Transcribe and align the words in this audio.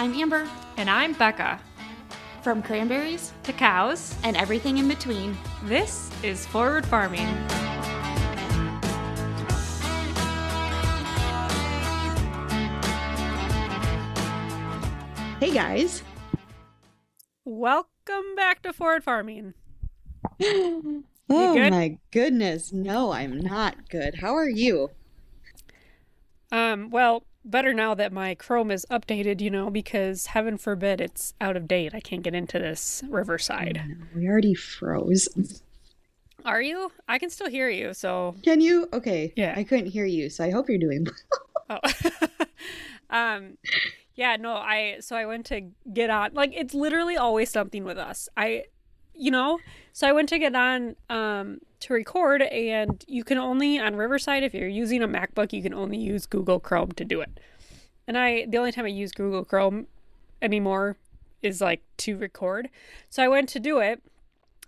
I'm 0.00 0.14
Amber. 0.14 0.48
And 0.78 0.88
I'm 0.88 1.12
Becca. 1.12 1.60
From 2.40 2.62
cranberries 2.62 3.34
to 3.42 3.52
cows 3.52 4.14
and 4.24 4.34
everything 4.34 4.78
in 4.78 4.88
between, 4.88 5.36
this 5.64 6.10
is 6.22 6.46
Forward 6.46 6.86
Farming. 6.86 7.26
Hey 15.38 15.52
guys. 15.52 16.02
Welcome 17.44 18.34
back 18.34 18.62
to 18.62 18.72
Forward 18.72 19.04
Farming. 19.04 19.52
oh 20.42 21.02
my 21.28 21.98
goodness. 22.10 22.72
No, 22.72 23.12
I'm 23.12 23.38
not 23.38 23.90
good. 23.90 24.14
How 24.22 24.34
are 24.34 24.48
you? 24.48 24.92
Um, 26.50 26.88
well, 26.88 27.22
better 27.44 27.72
now 27.72 27.94
that 27.94 28.12
my 28.12 28.34
Chrome 28.34 28.70
is 28.70 28.86
updated, 28.90 29.40
you 29.40 29.50
know, 29.50 29.70
because 29.70 30.26
heaven 30.26 30.58
forbid 30.58 31.00
it's 31.00 31.34
out 31.40 31.56
of 31.56 31.66
date. 31.68 31.94
I 31.94 32.00
can't 32.00 32.22
get 32.22 32.34
into 32.34 32.58
this 32.58 33.02
Riverside. 33.08 33.80
we 34.14 34.28
already 34.28 34.54
froze. 34.54 35.28
Are 36.44 36.62
you? 36.62 36.90
I 37.08 37.18
can 37.18 37.30
still 37.30 37.48
hear 37.48 37.68
you, 37.68 37.94
so. 37.94 38.34
Can 38.42 38.60
you? 38.60 38.88
Okay. 38.92 39.32
Yeah. 39.36 39.54
I 39.56 39.64
couldn't 39.64 39.90
hear 39.90 40.06
you, 40.06 40.30
so 40.30 40.44
I 40.44 40.50
hope 40.50 40.68
you're 40.68 40.78
doing 40.78 41.06
well. 41.68 41.80
oh. 41.84 42.44
um, 43.10 43.58
yeah, 44.14 44.36
no, 44.36 44.54
I, 44.54 44.98
so 45.00 45.16
I 45.16 45.26
went 45.26 45.46
to 45.46 45.70
get 45.92 46.10
on, 46.10 46.34
like, 46.34 46.52
it's 46.54 46.74
literally 46.74 47.16
always 47.16 47.50
something 47.50 47.84
with 47.84 47.98
us. 47.98 48.28
I, 48.36 48.64
you 49.14 49.30
know, 49.30 49.58
so 49.92 50.08
I 50.08 50.12
went 50.12 50.28
to 50.30 50.38
get 50.38 50.54
on, 50.54 50.96
um, 51.08 51.60
to 51.80 51.94
record 51.94 52.42
and 52.42 53.04
you 53.08 53.24
can 53.24 53.38
only 53.38 53.78
on 53.78 53.96
Riverside 53.96 54.42
if 54.42 54.54
you're 54.54 54.68
using 54.68 55.02
a 55.02 55.08
MacBook 55.08 55.52
you 55.52 55.62
can 55.62 55.74
only 55.74 55.98
use 55.98 56.26
Google 56.26 56.60
Chrome 56.60 56.92
to 56.92 57.04
do 57.04 57.20
it. 57.20 57.40
And 58.06 58.18
I 58.18 58.46
the 58.46 58.58
only 58.58 58.72
time 58.72 58.84
I 58.84 58.88
use 58.88 59.12
Google 59.12 59.44
Chrome 59.44 59.86
anymore 60.42 60.96
is 61.42 61.60
like 61.60 61.82
to 61.98 62.16
record. 62.16 62.68
So 63.08 63.22
I 63.22 63.28
went 63.28 63.48
to 63.50 63.60
do 63.60 63.78
it 63.78 64.02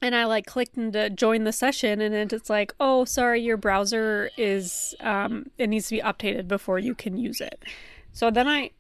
and 0.00 0.14
I 0.14 0.24
like 0.24 0.46
clicked 0.46 0.76
into 0.76 1.10
join 1.10 1.44
the 1.44 1.52
session 1.52 2.00
and 2.00 2.32
it's 2.32 2.50
like, 2.50 2.74
"Oh, 2.80 3.04
sorry, 3.04 3.40
your 3.42 3.56
browser 3.56 4.30
is 4.36 4.94
um 5.00 5.50
it 5.58 5.68
needs 5.68 5.88
to 5.88 5.96
be 5.96 6.02
updated 6.02 6.48
before 6.48 6.78
you 6.78 6.94
can 6.94 7.16
use 7.16 7.40
it." 7.40 7.62
So 8.12 8.30
then 8.30 8.48
I 8.48 8.70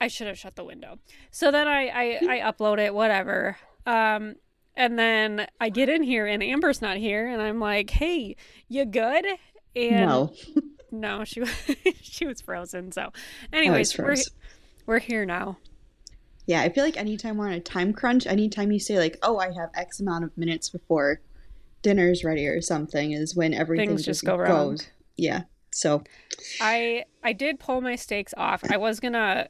I 0.00 0.08
should 0.08 0.26
have 0.26 0.38
shut 0.38 0.56
the 0.56 0.64
window. 0.64 0.98
So 1.30 1.50
then 1.50 1.68
I 1.68 1.88
I, 1.88 2.18
I 2.28 2.52
upload 2.52 2.78
it, 2.78 2.94
whatever. 2.94 3.58
Um, 3.86 4.36
and 4.74 4.98
then 4.98 5.46
I 5.60 5.68
get 5.68 5.88
in 5.88 6.02
here 6.02 6.26
and 6.26 6.42
Amber's 6.42 6.80
not 6.80 6.96
here, 6.96 7.26
and 7.26 7.42
I'm 7.42 7.60
like, 7.60 7.90
"Hey, 7.90 8.36
you 8.68 8.84
good?" 8.84 9.26
And 9.76 10.06
no, 10.06 10.32
no, 10.90 11.24
she 11.24 11.44
she 12.02 12.26
was 12.26 12.40
frozen. 12.40 12.92
So, 12.92 13.12
anyways, 13.52 13.96
we're 13.98 14.16
we're 14.86 14.98
here 14.98 15.24
now. 15.26 15.58
Yeah, 16.46 16.62
I 16.62 16.70
feel 16.70 16.84
like 16.84 16.96
anytime 16.96 17.36
we're 17.36 17.46
on 17.46 17.52
a 17.52 17.60
time 17.60 17.92
crunch, 17.92 18.26
anytime 18.26 18.72
you 18.72 18.80
say 18.80 18.98
like, 18.98 19.18
"Oh, 19.22 19.38
I 19.38 19.52
have 19.52 19.70
X 19.74 20.00
amount 20.00 20.24
of 20.24 20.36
minutes 20.36 20.70
before 20.70 21.20
dinner's 21.82 22.24
ready" 22.24 22.46
or 22.46 22.60
something, 22.60 23.12
is 23.12 23.36
when 23.36 23.54
everything 23.54 23.90
Things 23.90 24.04
just, 24.04 24.22
just 24.22 24.24
go 24.24 24.36
wrong. 24.36 24.78
Yeah. 25.16 25.42
So, 25.70 26.02
I 26.60 27.04
I 27.22 27.32
did 27.32 27.60
pull 27.60 27.80
my 27.80 27.96
steaks 27.96 28.34
off. 28.36 28.62
I 28.70 28.76
was 28.76 29.00
gonna 29.00 29.48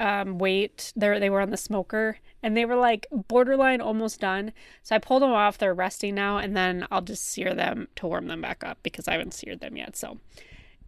um, 0.00 0.38
wait. 0.38 0.92
There 0.96 1.18
they 1.20 1.30
were 1.30 1.40
on 1.40 1.50
the 1.50 1.56
smoker, 1.56 2.18
and 2.42 2.56
they 2.56 2.64
were 2.64 2.76
like 2.76 3.06
borderline 3.10 3.80
almost 3.80 4.20
done. 4.20 4.52
So 4.82 4.96
I 4.96 4.98
pulled 4.98 5.22
them 5.22 5.32
off. 5.32 5.58
They're 5.58 5.74
resting 5.74 6.14
now, 6.14 6.38
and 6.38 6.56
then 6.56 6.86
I'll 6.90 7.02
just 7.02 7.24
sear 7.24 7.54
them 7.54 7.88
to 7.96 8.06
warm 8.06 8.28
them 8.28 8.40
back 8.40 8.64
up 8.64 8.78
because 8.82 9.08
I 9.08 9.12
haven't 9.12 9.34
seared 9.34 9.60
them 9.60 9.76
yet. 9.76 9.96
So 9.96 10.18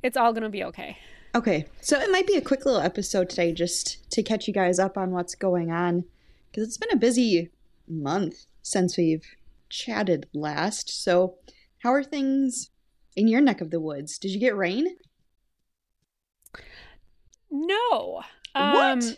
it's 0.02 0.16
all 0.16 0.32
gonna 0.32 0.50
be 0.50 0.64
okay. 0.64 0.98
Okay, 1.34 1.66
so 1.80 1.98
it 1.98 2.12
might 2.12 2.28
be 2.28 2.36
a 2.36 2.40
quick 2.40 2.64
little 2.64 2.80
episode 2.80 3.28
today, 3.28 3.52
just 3.52 4.08
to 4.12 4.22
catch 4.22 4.46
you 4.46 4.54
guys 4.54 4.78
up 4.78 4.96
on 4.96 5.10
what's 5.10 5.34
going 5.34 5.72
on, 5.72 6.04
because 6.46 6.68
it's 6.68 6.76
been 6.76 6.92
a 6.92 6.96
busy 6.96 7.50
month 7.88 8.46
since 8.62 8.96
we've 8.96 9.26
chatted 9.68 10.28
last. 10.32 11.02
So, 11.02 11.34
how 11.78 11.90
are 11.90 12.04
things 12.04 12.70
in 13.16 13.26
your 13.26 13.40
neck 13.40 13.60
of 13.60 13.70
the 13.70 13.80
woods? 13.80 14.16
Did 14.16 14.30
you 14.30 14.38
get 14.38 14.56
rain? 14.56 14.96
No. 17.50 18.22
What? 18.54 18.84
Um, 19.04 19.16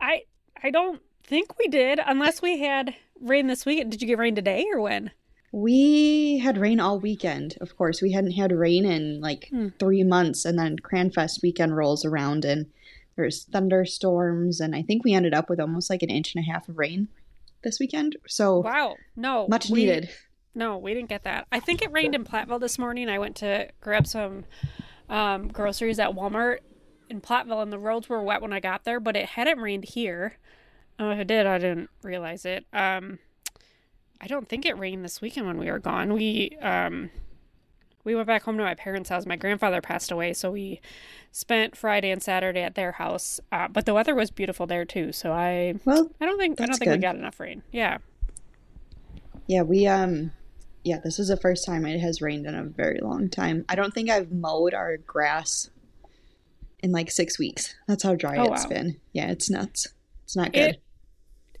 I 0.00 0.22
I 0.62 0.70
don't 0.70 1.00
think 1.24 1.58
we 1.58 1.68
did, 1.68 2.00
unless 2.04 2.42
we 2.42 2.58
had 2.60 2.94
rain 3.20 3.46
this 3.46 3.64
weekend. 3.66 3.90
Did 3.90 4.02
you 4.02 4.08
get 4.08 4.18
rain 4.18 4.34
today 4.34 4.66
or 4.72 4.80
when? 4.80 5.10
We 5.50 6.38
had 6.38 6.58
rain 6.58 6.78
all 6.78 7.00
weekend. 7.00 7.56
Of 7.60 7.76
course, 7.76 8.02
we 8.02 8.12
hadn't 8.12 8.32
had 8.32 8.52
rain 8.52 8.84
in 8.84 9.20
like 9.20 9.48
Hmm. 9.50 9.68
three 9.78 10.04
months, 10.04 10.44
and 10.44 10.58
then 10.58 10.76
Cranfest 10.76 11.42
weekend 11.42 11.76
rolls 11.76 12.04
around, 12.04 12.44
and 12.44 12.66
there's 13.16 13.44
thunderstorms, 13.44 14.60
and 14.60 14.76
I 14.76 14.82
think 14.82 15.04
we 15.04 15.14
ended 15.14 15.34
up 15.34 15.48
with 15.48 15.58
almost 15.60 15.90
like 15.90 16.02
an 16.02 16.10
inch 16.10 16.34
and 16.34 16.44
a 16.44 16.50
half 16.52 16.68
of 16.68 16.78
rain 16.78 17.08
this 17.62 17.80
weekend. 17.80 18.16
So 18.26 18.60
Wow. 18.60 18.96
No. 19.16 19.48
much 19.48 19.70
we- 19.70 19.80
needed. 19.86 20.10
No, 20.54 20.76
we 20.76 20.92
didn't 20.92 21.08
get 21.08 21.22
that. 21.24 21.46
I 21.52 21.60
think 21.60 21.82
it 21.82 21.92
rained 21.92 22.14
in 22.14 22.24
Platteville 22.24 22.60
this 22.60 22.78
morning. 22.78 23.08
I 23.08 23.18
went 23.18 23.36
to 23.36 23.68
grab 23.80 24.06
some 24.06 24.44
um, 25.08 25.48
groceries 25.48 25.98
at 25.98 26.10
Walmart 26.10 26.58
in 27.08 27.20
Platteville, 27.20 27.62
and 27.62 27.72
the 27.72 27.78
roads 27.78 28.08
were 28.08 28.22
wet 28.22 28.42
when 28.42 28.52
I 28.52 28.60
got 28.60 28.84
there, 28.84 29.00
but 29.00 29.16
it 29.16 29.30
hadn't 29.30 29.58
rained 29.58 29.84
here. 29.84 30.34
Oh, 30.98 31.10
if 31.10 31.18
it 31.18 31.26
did, 31.26 31.46
I 31.46 31.58
didn't 31.58 31.90
realize 32.02 32.44
it. 32.44 32.66
Um, 32.72 33.18
I 34.20 34.26
don't 34.26 34.48
think 34.48 34.66
it 34.66 34.78
rained 34.78 35.04
this 35.04 35.20
weekend 35.20 35.46
when 35.46 35.58
we 35.58 35.70
were 35.70 35.78
gone. 35.78 36.12
We 36.12 36.56
um, 36.60 37.10
we 38.04 38.14
went 38.14 38.26
back 38.26 38.42
home 38.42 38.56
to 38.56 38.64
my 38.64 38.74
parents' 38.74 39.10
house. 39.10 39.26
My 39.26 39.36
grandfather 39.36 39.80
passed 39.80 40.10
away, 40.10 40.32
so 40.32 40.50
we 40.50 40.80
spent 41.30 41.76
Friday 41.76 42.10
and 42.10 42.22
Saturday 42.22 42.62
at 42.62 42.74
their 42.74 42.92
house. 42.92 43.38
Uh, 43.52 43.68
but 43.68 43.86
the 43.86 43.94
weather 43.94 44.14
was 44.14 44.30
beautiful 44.30 44.66
there 44.66 44.84
too. 44.84 45.12
So 45.12 45.32
I 45.32 45.74
Well, 45.84 46.10
I 46.20 46.26
don't 46.26 46.38
think 46.38 46.60
I 46.60 46.66
don't 46.66 46.78
think 46.78 46.90
we 46.90 46.98
got 46.98 47.16
enough 47.16 47.38
rain. 47.38 47.62
Yeah. 47.70 47.98
yeah, 49.46 49.62
we 49.62 49.86
um, 49.86 50.32
yeah, 50.84 50.98
this 51.04 51.18
is 51.18 51.28
the 51.28 51.36
first 51.36 51.64
time 51.64 51.84
it 51.84 52.00
has 52.00 52.20
rained 52.20 52.46
in 52.46 52.54
a 52.54 52.64
very 52.64 52.98
long 53.00 53.28
time. 53.28 53.64
I 53.68 53.76
don't 53.76 53.94
think 53.94 54.10
I've 54.10 54.32
mowed 54.32 54.74
our 54.74 54.96
grass 54.96 55.70
in 56.80 56.92
like 56.92 57.10
six 57.10 57.38
weeks. 57.38 57.74
That's 57.86 58.02
how 58.02 58.14
dry 58.14 58.36
Oh, 58.36 58.52
it's 58.52 58.64
wow. 58.64 58.68
been. 58.70 59.00
Yeah, 59.12 59.30
it's 59.30 59.50
nuts. 59.50 59.88
It's 60.24 60.36
not 60.36 60.52
good. 60.52 60.76
It 60.76 60.82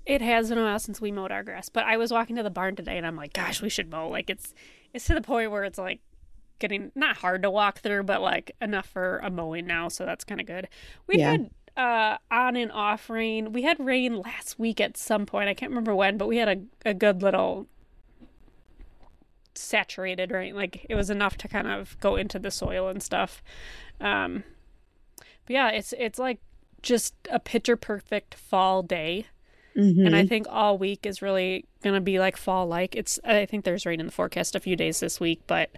it 0.06 0.22
has 0.22 0.48
been 0.48 0.56
a 0.58 0.62
while 0.62 0.78
since 0.78 1.00
we 1.02 1.12
mowed 1.12 1.30
our 1.30 1.42
grass, 1.42 1.68
but 1.68 1.84
I 1.84 1.98
was 1.98 2.10
walking 2.10 2.36
to 2.36 2.42
the 2.42 2.48
barn 2.50 2.76
today 2.76 2.96
and 2.96 3.06
I'm 3.06 3.16
like, 3.16 3.34
gosh, 3.34 3.60
we 3.60 3.68
should 3.68 3.90
mow. 3.90 4.08
Like 4.08 4.30
it's 4.30 4.54
it's 4.94 5.04
to 5.06 5.14
the 5.14 5.20
point 5.20 5.50
where 5.50 5.64
it's 5.64 5.78
like 5.78 6.00
getting 6.58 6.90
not 6.94 7.18
hard 7.18 7.42
to 7.42 7.50
walk 7.50 7.80
through, 7.80 8.04
but 8.04 8.20
like 8.22 8.52
enough 8.60 8.86
for 8.88 9.18
a 9.18 9.30
mowing 9.30 9.66
now, 9.66 9.88
so 9.88 10.04
that's 10.06 10.24
kind 10.24 10.40
of 10.40 10.46
good. 10.46 10.68
We've 11.06 11.18
Yeah. 11.18 11.30
had 11.32 11.50
uh 11.76 12.18
on 12.30 12.56
and 12.56 12.72
off 12.72 13.10
rain. 13.10 13.52
We 13.52 13.62
had 13.62 13.78
rain 13.78 14.16
last 14.20 14.58
week 14.58 14.80
at 14.80 14.96
some 14.96 15.26
point. 15.26 15.48
I 15.48 15.54
can't 15.54 15.70
remember 15.70 15.94
when, 15.94 16.16
but 16.16 16.26
we 16.26 16.38
had 16.38 16.48
a 16.48 16.88
a 16.90 16.94
good 16.94 17.22
little 17.22 17.66
saturated 19.54 20.30
rain. 20.30 20.54
Like 20.54 20.86
it 20.88 20.94
was 20.94 21.10
enough 21.10 21.36
to 21.38 21.48
kind 21.48 21.66
of 21.66 21.98
go 22.00 22.16
into 22.16 22.38
the 22.38 22.50
soil 22.50 22.88
and 22.88 23.02
stuff. 23.02 23.42
Um 24.00 24.44
but 25.48 25.54
yeah, 25.54 25.70
it's 25.70 25.92
it's 25.98 26.18
like 26.18 26.38
just 26.82 27.14
a 27.30 27.40
picture 27.40 27.76
perfect 27.76 28.34
fall 28.34 28.82
day 28.84 29.26
Mhm. 29.76 30.06
and 30.06 30.16
I 30.16 30.26
think 30.26 30.46
all 30.50 30.76
week 30.78 31.06
is 31.06 31.22
really 31.22 31.64
gonna 31.82 32.00
be 32.00 32.18
like 32.18 32.36
fall 32.36 32.66
like. 32.66 32.94
It's 32.96 33.18
I 33.24 33.46
think 33.46 33.64
there's 33.64 33.86
rain 33.86 34.00
in 34.00 34.06
the 34.06 34.12
forecast 34.12 34.54
a 34.56 34.60
few 34.60 34.76
days 34.76 35.00
this 35.00 35.18
week, 35.20 35.40
but 35.46 35.70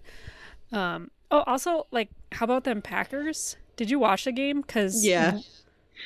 um 0.73 1.11
oh 1.31 1.43
also 1.47 1.87
like 1.91 2.09
how 2.33 2.45
about 2.45 2.65
them 2.65 2.83
Packers? 2.83 3.57
Did 3.77 3.91
you 3.91 3.99
watch 3.99 4.25
the 4.25 4.33
game? 4.33 4.63
Cause 4.63 5.05
yeah, 5.05 5.39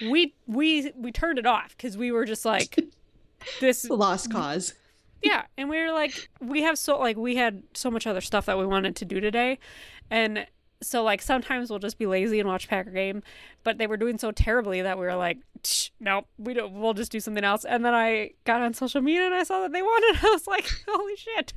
we 0.03 0.35
we 0.47 0.93
we 0.97 1.13
turned 1.13 1.39
it 1.39 1.47
off 1.47 1.77
because 1.77 1.97
we 1.97 2.11
were 2.13 2.25
just 2.25 2.45
like 2.45 2.79
this 3.61 3.89
lost 3.89 4.33
cause. 4.33 4.75
yeah 5.23 5.43
and 5.57 5.69
we 5.69 5.79
were 5.81 5.93
like 5.93 6.29
we 6.41 6.63
have 6.63 6.79
so 6.79 6.99
like 6.99 7.17
we 7.17 7.37
had 7.37 7.63
so 7.75 7.91
much 7.91 8.07
other 8.07 8.21
stuff 8.21 8.47
that 8.47 8.59
we 8.59 8.67
wanted 8.67 8.97
to 8.97 9.05
do 9.05 9.21
today 9.21 9.59
and 10.11 10.47
so 10.87 11.03
like 11.03 11.21
sometimes 11.23 11.71
we'll 11.71 11.79
just 11.79 11.99
be 11.99 12.07
lazy 12.07 12.39
and 12.41 12.49
watch 12.49 12.69
packer 12.69 12.91
game 12.91 13.23
but 13.63 13.79
they 13.79 13.87
were 13.87 13.97
doing 13.97 14.19
so 14.19 14.31
terribly 14.31 14.83
that 14.83 14.99
we 14.99 15.05
were 15.05 15.15
like 15.17 15.39
no, 16.01 16.17
nope 16.17 16.27
we 16.39 16.55
don't 16.55 16.73
we'll 16.73 16.95
just 16.95 17.11
do 17.13 17.21
something 17.21 17.45
else 17.45 17.65
and 17.65 17.85
then 17.85 17.95
i 17.95 18.31
got 18.45 18.61
on 18.63 18.73
social 18.75 19.01
media 19.01 19.25
and 19.25 19.35
i 19.35 19.43
saw 19.43 19.61
that 19.63 19.73
they 19.73 19.83
won 19.83 20.03
and 20.09 20.19
i 20.23 20.31
was 20.31 20.47
like 20.47 20.71
holy 20.89 21.17
shit 21.17 21.53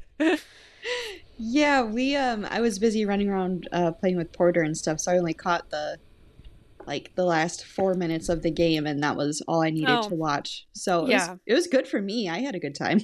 Yeah, 1.39 1.83
we 1.83 2.15
um 2.15 2.45
I 2.49 2.61
was 2.61 2.79
busy 2.79 3.05
running 3.05 3.29
around 3.29 3.67
uh 3.71 3.91
playing 3.91 4.17
with 4.17 4.33
Porter 4.33 4.61
and 4.61 4.75
stuff, 4.75 4.99
so 4.99 5.11
I 5.11 5.17
only 5.17 5.33
caught 5.35 5.69
the 5.69 5.99
like 6.87 7.11
the 7.15 7.25
last 7.25 7.65
4 7.65 7.93
minutes 7.95 8.29
of 8.29 8.41
the 8.41 8.49
game 8.51 8.87
and 8.87 9.03
that 9.03 9.15
was 9.17 9.41
all 9.47 9.61
I 9.61 9.69
needed 9.69 10.03
Oh. 10.03 10.09
to 10.09 10.15
watch. 10.15 10.65
So 10.73 11.05
it 11.05 11.09
Yeah. 11.09 11.31
was, 11.31 11.39
it 11.45 11.53
was 11.53 11.67
good 11.67 11.87
for 11.87 12.01
me. 12.01 12.27
I 12.29 12.39
had 12.39 12.55
a 12.55 12.59
good 12.59 12.75
time. 12.75 13.01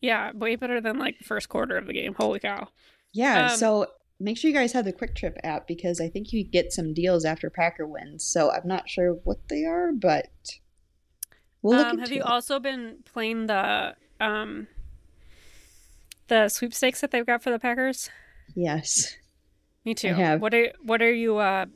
yeah 0.00 0.32
way 0.34 0.56
better 0.56 0.80
than 0.80 0.98
like 0.98 1.16
the 1.18 1.24
first 1.24 1.48
quarter 1.48 1.76
of 1.76 1.86
the 1.86 1.92
game 1.92 2.12
holy 2.14 2.40
cow 2.40 2.68
Yeah, 3.14 3.44
Um, 3.52 3.58
so 3.58 3.86
make 4.22 4.36
sure 4.38 4.48
you 4.50 4.56
guys 4.56 4.72
have 4.72 4.84
the 4.84 4.92
Kwik 4.92 5.14
Trip 5.14 5.36
app 5.44 5.66
because 5.66 6.00
I 6.00 6.08
think 6.08 6.32
you 6.32 6.44
get 6.44 6.72
some 6.72 6.94
deals 6.94 7.24
after 7.24 7.50
Packer 7.50 7.86
wins. 7.86 8.24
So 8.24 8.50
I'm 8.50 8.66
not 8.66 8.88
sure 8.88 9.14
what 9.24 9.48
they 9.48 9.64
are, 9.64 9.92
but 9.92 10.28
we'll 11.62 11.76
look 11.78 11.86
um, 11.86 11.90
into 11.92 12.02
have 12.02 12.12
you 12.12 12.20
it. 12.20 12.26
also 12.26 12.58
been 12.60 12.98
playing 13.04 13.46
the 13.46 13.94
um 14.20 14.68
the 16.28 16.48
sweepstakes 16.48 17.00
that 17.00 17.10
they've 17.10 17.26
got 17.26 17.42
for 17.42 17.50
the 17.50 17.58
packers 17.58 18.08
Yes. 18.54 19.16
me 19.84 19.94
too 19.94 20.14
have. 20.14 20.40
what 20.40 20.54
are 20.54 20.72
what 20.82 21.02
are 21.02 21.12
you 21.12 21.36
uh 21.38 21.66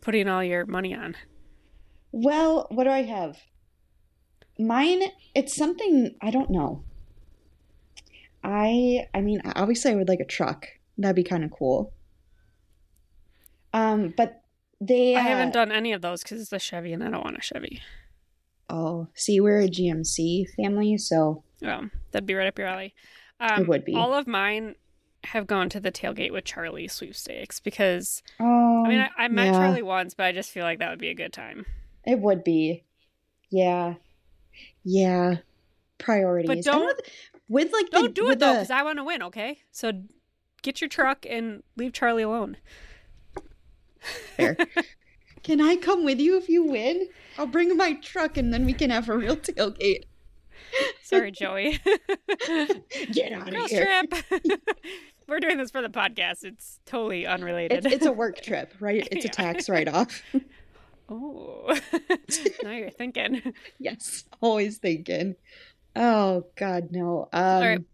putting 0.00 0.28
all 0.28 0.42
your 0.44 0.64
money 0.66 0.94
on 0.94 1.16
Well, 2.12 2.66
what 2.70 2.84
do 2.84 2.90
I 2.90 3.02
have? 3.02 3.38
Mine, 4.58 5.02
it's 5.34 5.54
something 5.54 6.14
I 6.22 6.30
don't 6.30 6.50
know. 6.50 6.84
I 8.42 9.06
I 9.12 9.20
mean, 9.20 9.42
obviously 9.56 9.92
I 9.92 9.96
would 9.96 10.08
like 10.08 10.20
a 10.20 10.24
truck. 10.24 10.66
That'd 10.98 11.16
be 11.16 11.24
kind 11.24 11.44
of 11.44 11.50
cool. 11.50 11.92
Um, 13.72 14.14
but 14.16 14.42
they 14.80 15.16
I 15.16 15.20
haven't 15.20 15.48
uh, 15.50 15.64
done 15.64 15.72
any 15.72 15.92
of 15.92 16.02
those 16.02 16.22
because 16.22 16.40
it's 16.40 16.52
a 16.52 16.58
Chevy 16.58 16.92
and 16.92 17.02
I 17.02 17.10
don't 17.10 17.24
want 17.24 17.38
a 17.38 17.42
Chevy. 17.42 17.80
Oh, 18.68 19.08
see, 19.14 19.40
we're 19.40 19.60
a 19.60 19.68
GMC 19.68 20.46
family, 20.56 20.98
so 20.98 21.42
Oh, 21.64 21.88
that'd 22.10 22.26
be 22.26 22.34
right 22.34 22.48
up 22.48 22.58
your 22.58 22.68
alley. 22.68 22.94
Um, 23.40 23.62
It 23.62 23.68
would 23.68 23.84
be. 23.84 23.94
All 23.94 24.12
of 24.14 24.26
mine 24.26 24.74
have 25.24 25.46
gone 25.46 25.68
to 25.70 25.80
the 25.80 25.90
tailgate 25.90 26.32
with 26.32 26.44
Charlie 26.44 26.88
sweepstakes 26.88 27.60
because 27.60 28.22
oh, 28.40 28.84
I 28.84 28.88
mean 28.88 29.00
I, 29.00 29.10
I 29.24 29.28
met 29.28 29.46
yeah, 29.46 29.52
Charlie 29.52 29.82
once, 29.82 30.14
but 30.14 30.26
I 30.26 30.32
just 30.32 30.50
feel 30.50 30.64
like 30.64 30.78
that 30.78 30.90
would 30.90 30.98
be 30.98 31.08
a 31.08 31.14
good 31.14 31.32
time. 31.32 31.66
It 32.04 32.20
would 32.20 32.44
be, 32.44 32.84
yeah, 33.50 33.94
yeah. 34.84 35.36
Priorities. 35.98 36.48
But 36.48 36.62
don't- 36.62 36.86
with, 36.86 37.00
with 37.48 37.72
like 37.72 37.90
Don't 37.90 38.14
do 38.14 38.30
it 38.30 38.38
though, 38.38 38.48
the- 38.48 38.52
because 38.54 38.70
I 38.70 38.82
want 38.82 38.98
to 38.98 39.04
win. 39.04 39.22
Okay, 39.24 39.58
so 39.70 39.92
get 40.62 40.80
your 40.80 40.88
truck 40.88 41.24
and 41.28 41.62
leave 41.76 41.92
Charlie 41.92 42.22
alone. 42.22 42.56
Fair. 44.36 44.56
Can 45.42 45.60
I 45.60 45.76
come 45.76 46.04
with 46.04 46.18
you 46.18 46.36
if 46.36 46.48
you 46.48 46.64
win? 46.64 47.08
I'll 47.38 47.46
bring 47.46 47.76
my 47.76 47.94
truck 47.94 48.36
and 48.36 48.52
then 48.52 48.66
we 48.66 48.72
can 48.72 48.90
have 48.90 49.08
a 49.08 49.16
real 49.16 49.36
tailgate. 49.36 50.04
Sorry, 51.02 51.30
Joey. 51.30 51.78
Get 53.12 53.32
out 53.32 53.54
of 53.54 53.70
here. 53.70 54.02
trip. 54.08 54.40
We're 55.28 55.38
doing 55.38 55.58
this 55.58 55.70
for 55.70 55.82
the 55.82 55.88
podcast. 55.88 56.42
It's 56.42 56.80
totally 56.84 57.26
unrelated. 57.26 57.84
It's, 57.86 57.94
it's 57.94 58.06
a 58.06 58.12
work 58.12 58.40
trip, 58.40 58.74
right? 58.80 59.06
It's 59.12 59.24
a 59.24 59.28
tax 59.28 59.68
write 59.68 59.86
off. 59.88 60.20
oh, 61.08 61.78
now 62.64 62.72
you're 62.72 62.90
thinking. 62.90 63.54
yes, 63.78 64.24
always 64.40 64.78
thinking. 64.78 65.36
Oh 65.94 66.46
God, 66.56 66.88
no. 66.90 67.28
Um, 67.32 67.42
All 67.42 67.60
right. 67.60 67.84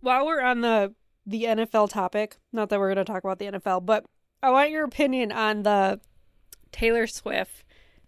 While 0.00 0.26
we're 0.26 0.40
on 0.40 0.60
the 0.60 0.94
the 1.26 1.44
NFL 1.44 1.90
topic, 1.90 2.36
not 2.52 2.68
that 2.70 2.78
we're 2.78 2.94
going 2.94 3.04
to 3.04 3.12
talk 3.12 3.24
about 3.24 3.38
the 3.38 3.46
NFL, 3.46 3.84
but 3.84 4.04
I 4.42 4.50
want 4.50 4.70
your 4.70 4.84
opinion 4.84 5.32
on 5.32 5.62
the 5.62 6.00
Taylor 6.72 7.06
Swift 7.06 7.64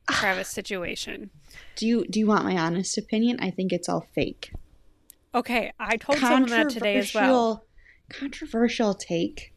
ah. 0.09 0.17
Travis 0.21 0.49
situation. 0.49 1.31
Do 1.77 1.87
you 1.87 2.05
do 2.09 2.19
you 2.21 2.27
want 2.27 2.45
my 2.45 2.57
honest 2.57 2.99
opinion? 2.99 3.39
I 3.41 3.51
think 3.51 3.73
it's 3.73 3.89
all 3.89 4.07
fake. 4.15 4.53
Okay, 5.35 5.73
I 5.79 5.97
told 5.97 6.19
someone 6.19 6.47
that 6.51 6.71
today 6.71 6.97
as 6.97 7.13
well. 7.15 7.23
Controversial- 7.57 7.65
Controversial 8.11 8.95
take. 8.95 9.53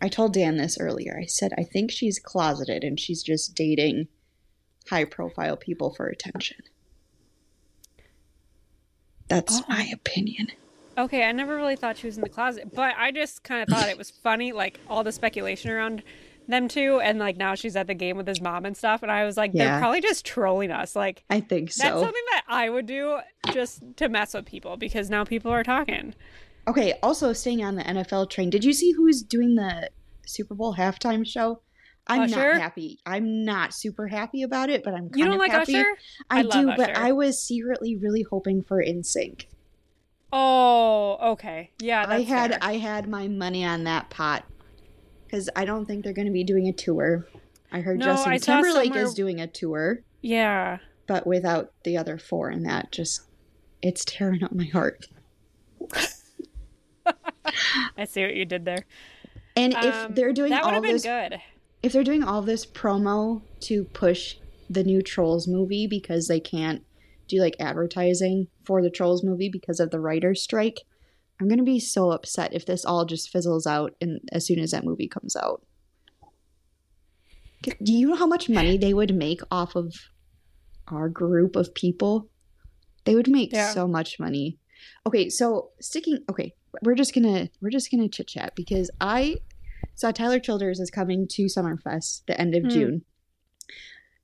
I 0.00 0.08
told 0.08 0.32
Dan 0.32 0.56
this 0.56 0.78
earlier. 0.80 1.18
I 1.20 1.26
said 1.26 1.52
I 1.58 1.62
think 1.64 1.90
she's 1.90 2.18
closeted 2.18 2.82
and 2.84 2.98
she's 2.98 3.22
just 3.22 3.54
dating 3.54 4.08
high 4.88 5.04
profile 5.04 5.56
people 5.58 5.92
for 5.94 6.06
attention. 6.06 6.56
That's 9.28 9.60
Oh. 9.60 9.64
my 9.68 9.84
opinion. 9.92 10.48
Okay, 11.04 11.24
I 11.24 11.32
never 11.32 11.56
really 11.56 11.76
thought 11.76 11.96
she 11.96 12.06
was 12.06 12.16
in 12.16 12.22
the 12.22 12.28
closet, 12.28 12.74
but 12.74 12.94
I 12.96 13.10
just 13.10 13.42
kind 13.42 13.62
of 13.62 13.68
thought 13.68 13.88
it 13.88 13.98
was 13.98 14.10
funny, 14.10 14.52
like 14.52 14.78
all 14.88 15.02
the 15.04 15.12
speculation 15.12 15.70
around 15.70 16.02
them 16.48 16.66
two, 16.68 17.00
and 17.00 17.18
like 17.18 17.36
now 17.36 17.54
she's 17.54 17.76
at 17.76 17.86
the 17.86 17.94
game 17.94 18.16
with 18.16 18.26
his 18.26 18.40
mom 18.40 18.64
and 18.66 18.76
stuff, 18.76 19.02
and 19.02 19.10
I 19.10 19.24
was 19.24 19.36
like, 19.36 19.52
Yeah. 19.54 19.64
they're 19.72 19.80
probably 19.80 20.00
just 20.00 20.24
trolling 20.26 20.70
us. 20.70 20.96
Like 20.96 21.22
I 21.30 21.40
think 21.40 21.72
that's 21.74 22.00
something 22.00 22.24
that 22.32 22.42
I 22.48 22.68
would 22.70 22.86
do 22.86 23.18
just 23.52 23.82
to 23.96 24.08
mess 24.08 24.34
with 24.34 24.46
people 24.46 24.76
because 24.76 25.08
now 25.10 25.24
people 25.24 25.52
are 25.52 25.62
talking. 25.62 26.14
Okay, 26.68 26.94
also 27.02 27.32
staying 27.32 27.64
on 27.64 27.76
the 27.76 27.82
NFL 27.82 28.30
train, 28.30 28.50
did 28.50 28.64
you 28.64 28.72
see 28.72 28.92
who's 28.92 29.22
doing 29.22 29.54
the 29.54 29.90
Super 30.26 30.54
Bowl 30.54 30.74
halftime 30.74 31.26
show? 31.26 31.60
I'm 32.06 32.22
Usher? 32.22 32.54
not 32.54 32.60
happy. 32.60 32.98
I'm 33.06 33.44
not 33.44 33.72
super 33.72 34.08
happy 34.08 34.42
about 34.42 34.68
it, 34.70 34.82
but 34.82 34.94
I'm 34.94 35.08
kind 35.10 35.16
You 35.16 35.24
don't 35.26 35.34
of 35.34 35.38
like 35.40 35.52
happy. 35.52 35.76
Usher? 35.76 35.86
I, 36.28 36.40
I 36.40 36.42
do, 36.42 36.66
but 36.76 36.96
I 36.96 37.12
was 37.12 37.40
secretly 37.40 37.96
really 37.96 38.22
hoping 38.22 38.62
for 38.62 38.82
NSYNC. 38.82 39.46
Oh, 40.32 41.32
okay, 41.32 41.70
yeah. 41.80 42.06
That's 42.06 42.20
I 42.20 42.22
had 42.24 42.50
fair. 42.52 42.58
I 42.62 42.72
had 42.76 43.08
my 43.08 43.26
money 43.28 43.64
on 43.64 43.84
that 43.84 44.10
pot 44.10 44.44
because 45.26 45.48
I 45.56 45.64
don't 45.64 45.86
think 45.86 46.04
they're 46.04 46.12
going 46.12 46.26
to 46.26 46.32
be 46.32 46.44
doing 46.44 46.68
a 46.68 46.72
tour. 46.72 47.26
I 47.72 47.80
heard 47.80 47.98
No, 47.98 48.06
Justin 48.06 48.32
I 48.32 48.38
Timberlake 48.38 48.86
somewhere- 48.86 49.04
is 49.04 49.14
doing 49.14 49.40
a 49.40 49.46
tour, 49.46 50.02
yeah. 50.22 50.78
but 51.06 51.26
without 51.26 51.72
the 51.84 51.96
other 51.96 52.18
four, 52.18 52.48
and 52.48 52.64
that 52.66 52.90
just 52.92 53.22
it's 53.82 54.04
tearing 54.04 54.42
up 54.44 54.52
my 54.52 54.64
heart. 54.66 55.06
I 57.96 58.04
see 58.04 58.22
what 58.22 58.34
you 58.34 58.44
did 58.44 58.64
there. 58.64 58.84
And 59.56 59.74
Um, 59.74 59.84
if 59.84 60.14
they're 60.14 60.32
doing 60.32 60.50
that 60.50 60.64
would 60.64 60.74
have 60.74 60.82
been 60.82 60.92
this, 60.92 61.02
good. 61.02 61.40
if 61.82 61.92
they're 61.92 62.04
doing 62.04 62.22
all 62.22 62.42
this 62.42 62.64
promo 62.66 63.42
to 63.62 63.84
push 63.84 64.36
the 64.68 64.84
new 64.84 65.02
Trolls 65.02 65.48
movie 65.48 65.86
because 65.86 66.28
they 66.28 66.40
can't 66.40 66.84
do 67.26 67.38
like 67.40 67.56
advertising 67.58 68.48
for 68.70 68.80
the 68.82 68.88
Trolls 68.90 69.24
movie 69.24 69.48
because 69.48 69.80
of 69.80 69.90
the 69.90 69.98
writer's 69.98 70.40
strike, 70.40 70.82
I'm 71.40 71.48
gonna 71.48 71.64
be 71.64 71.80
so 71.80 72.12
upset 72.12 72.54
if 72.54 72.64
this 72.66 72.84
all 72.84 73.04
just 73.04 73.28
fizzles 73.28 73.66
out 73.66 73.96
in, 74.00 74.20
as 74.30 74.46
soon 74.46 74.60
as 74.60 74.70
that 74.70 74.84
movie 74.84 75.08
comes 75.08 75.34
out. 75.34 75.66
Do 77.62 77.92
you 77.92 78.06
know 78.10 78.14
how 78.14 78.28
much 78.28 78.48
money 78.48 78.78
they 78.78 78.94
would 78.94 79.12
make 79.12 79.40
off 79.50 79.74
of 79.74 79.92
our 80.86 81.08
group 81.08 81.56
of 81.56 81.74
people? 81.74 82.28
They 83.06 83.16
would 83.16 83.26
make 83.28 83.52
Yeah. 83.52 83.72
so 83.72 83.88
much 83.88 84.20
money. 84.20 84.60
Okay, 85.04 85.28
so 85.28 85.70
sticking 85.80 86.20
okay, 86.30 86.54
we're 86.84 86.94
just 86.94 87.12
gonna 87.12 87.50
we're 87.60 87.70
just 87.70 87.90
gonna 87.90 88.08
chit 88.08 88.28
chat 88.28 88.54
because 88.54 88.88
I 89.00 89.38
saw 89.96 90.12
Tyler 90.12 90.38
Childers 90.38 90.78
is 90.78 90.92
coming 90.92 91.26
to 91.32 91.46
Summerfest 91.46 92.22
the 92.28 92.40
end 92.40 92.54
of 92.54 92.62
Hmm. 92.62 92.68
June. 92.68 93.04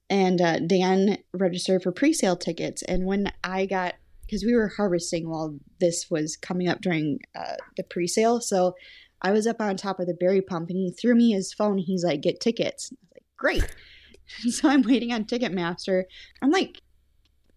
And 0.08 0.40
uh, 0.40 0.60
Dan 0.60 1.19
registered 1.32 1.82
for 1.82 1.90
pre-sale 1.90 2.37
tickets, 2.37 2.82
and 2.82 3.06
when 3.06 3.32
I 3.42 3.66
got 3.66 3.94
because 4.26 4.44
we 4.44 4.55
were 4.55 4.73
harvesting 4.76 5.28
while 5.28 5.56
this 5.81 6.11
was 6.11 6.37
coming 6.37 6.69
up 6.69 6.81
during 6.81 7.20
uh, 7.38 7.55
the 7.76 7.84
pre-sale, 7.84 8.40
so 8.40 8.75
I 9.23 9.32
was 9.32 9.46
up 9.46 9.61
on 9.61 9.76
top 9.76 9.99
of 10.00 10.06
the 10.06 10.14
berry 10.14 10.43
pump, 10.43 10.70
and 10.70 10.78
he 10.78 10.90
threw 10.90 11.14
me 11.14 11.32
his 11.32 11.52
phone. 11.52 11.78
He's 11.78 12.05
like, 12.05 12.20
"Get 12.20 12.40
tickets." 12.40 12.90
I 12.93 12.96
was 13.00 13.11
like, 13.14 13.25
"Great!" 13.37 13.75
so 14.50 14.69
I'm 14.69 14.82
waiting 14.82 15.12
on 15.12 15.25
Ticketmaster. 15.25 16.05
I'm 16.43 16.50
like 16.50 16.81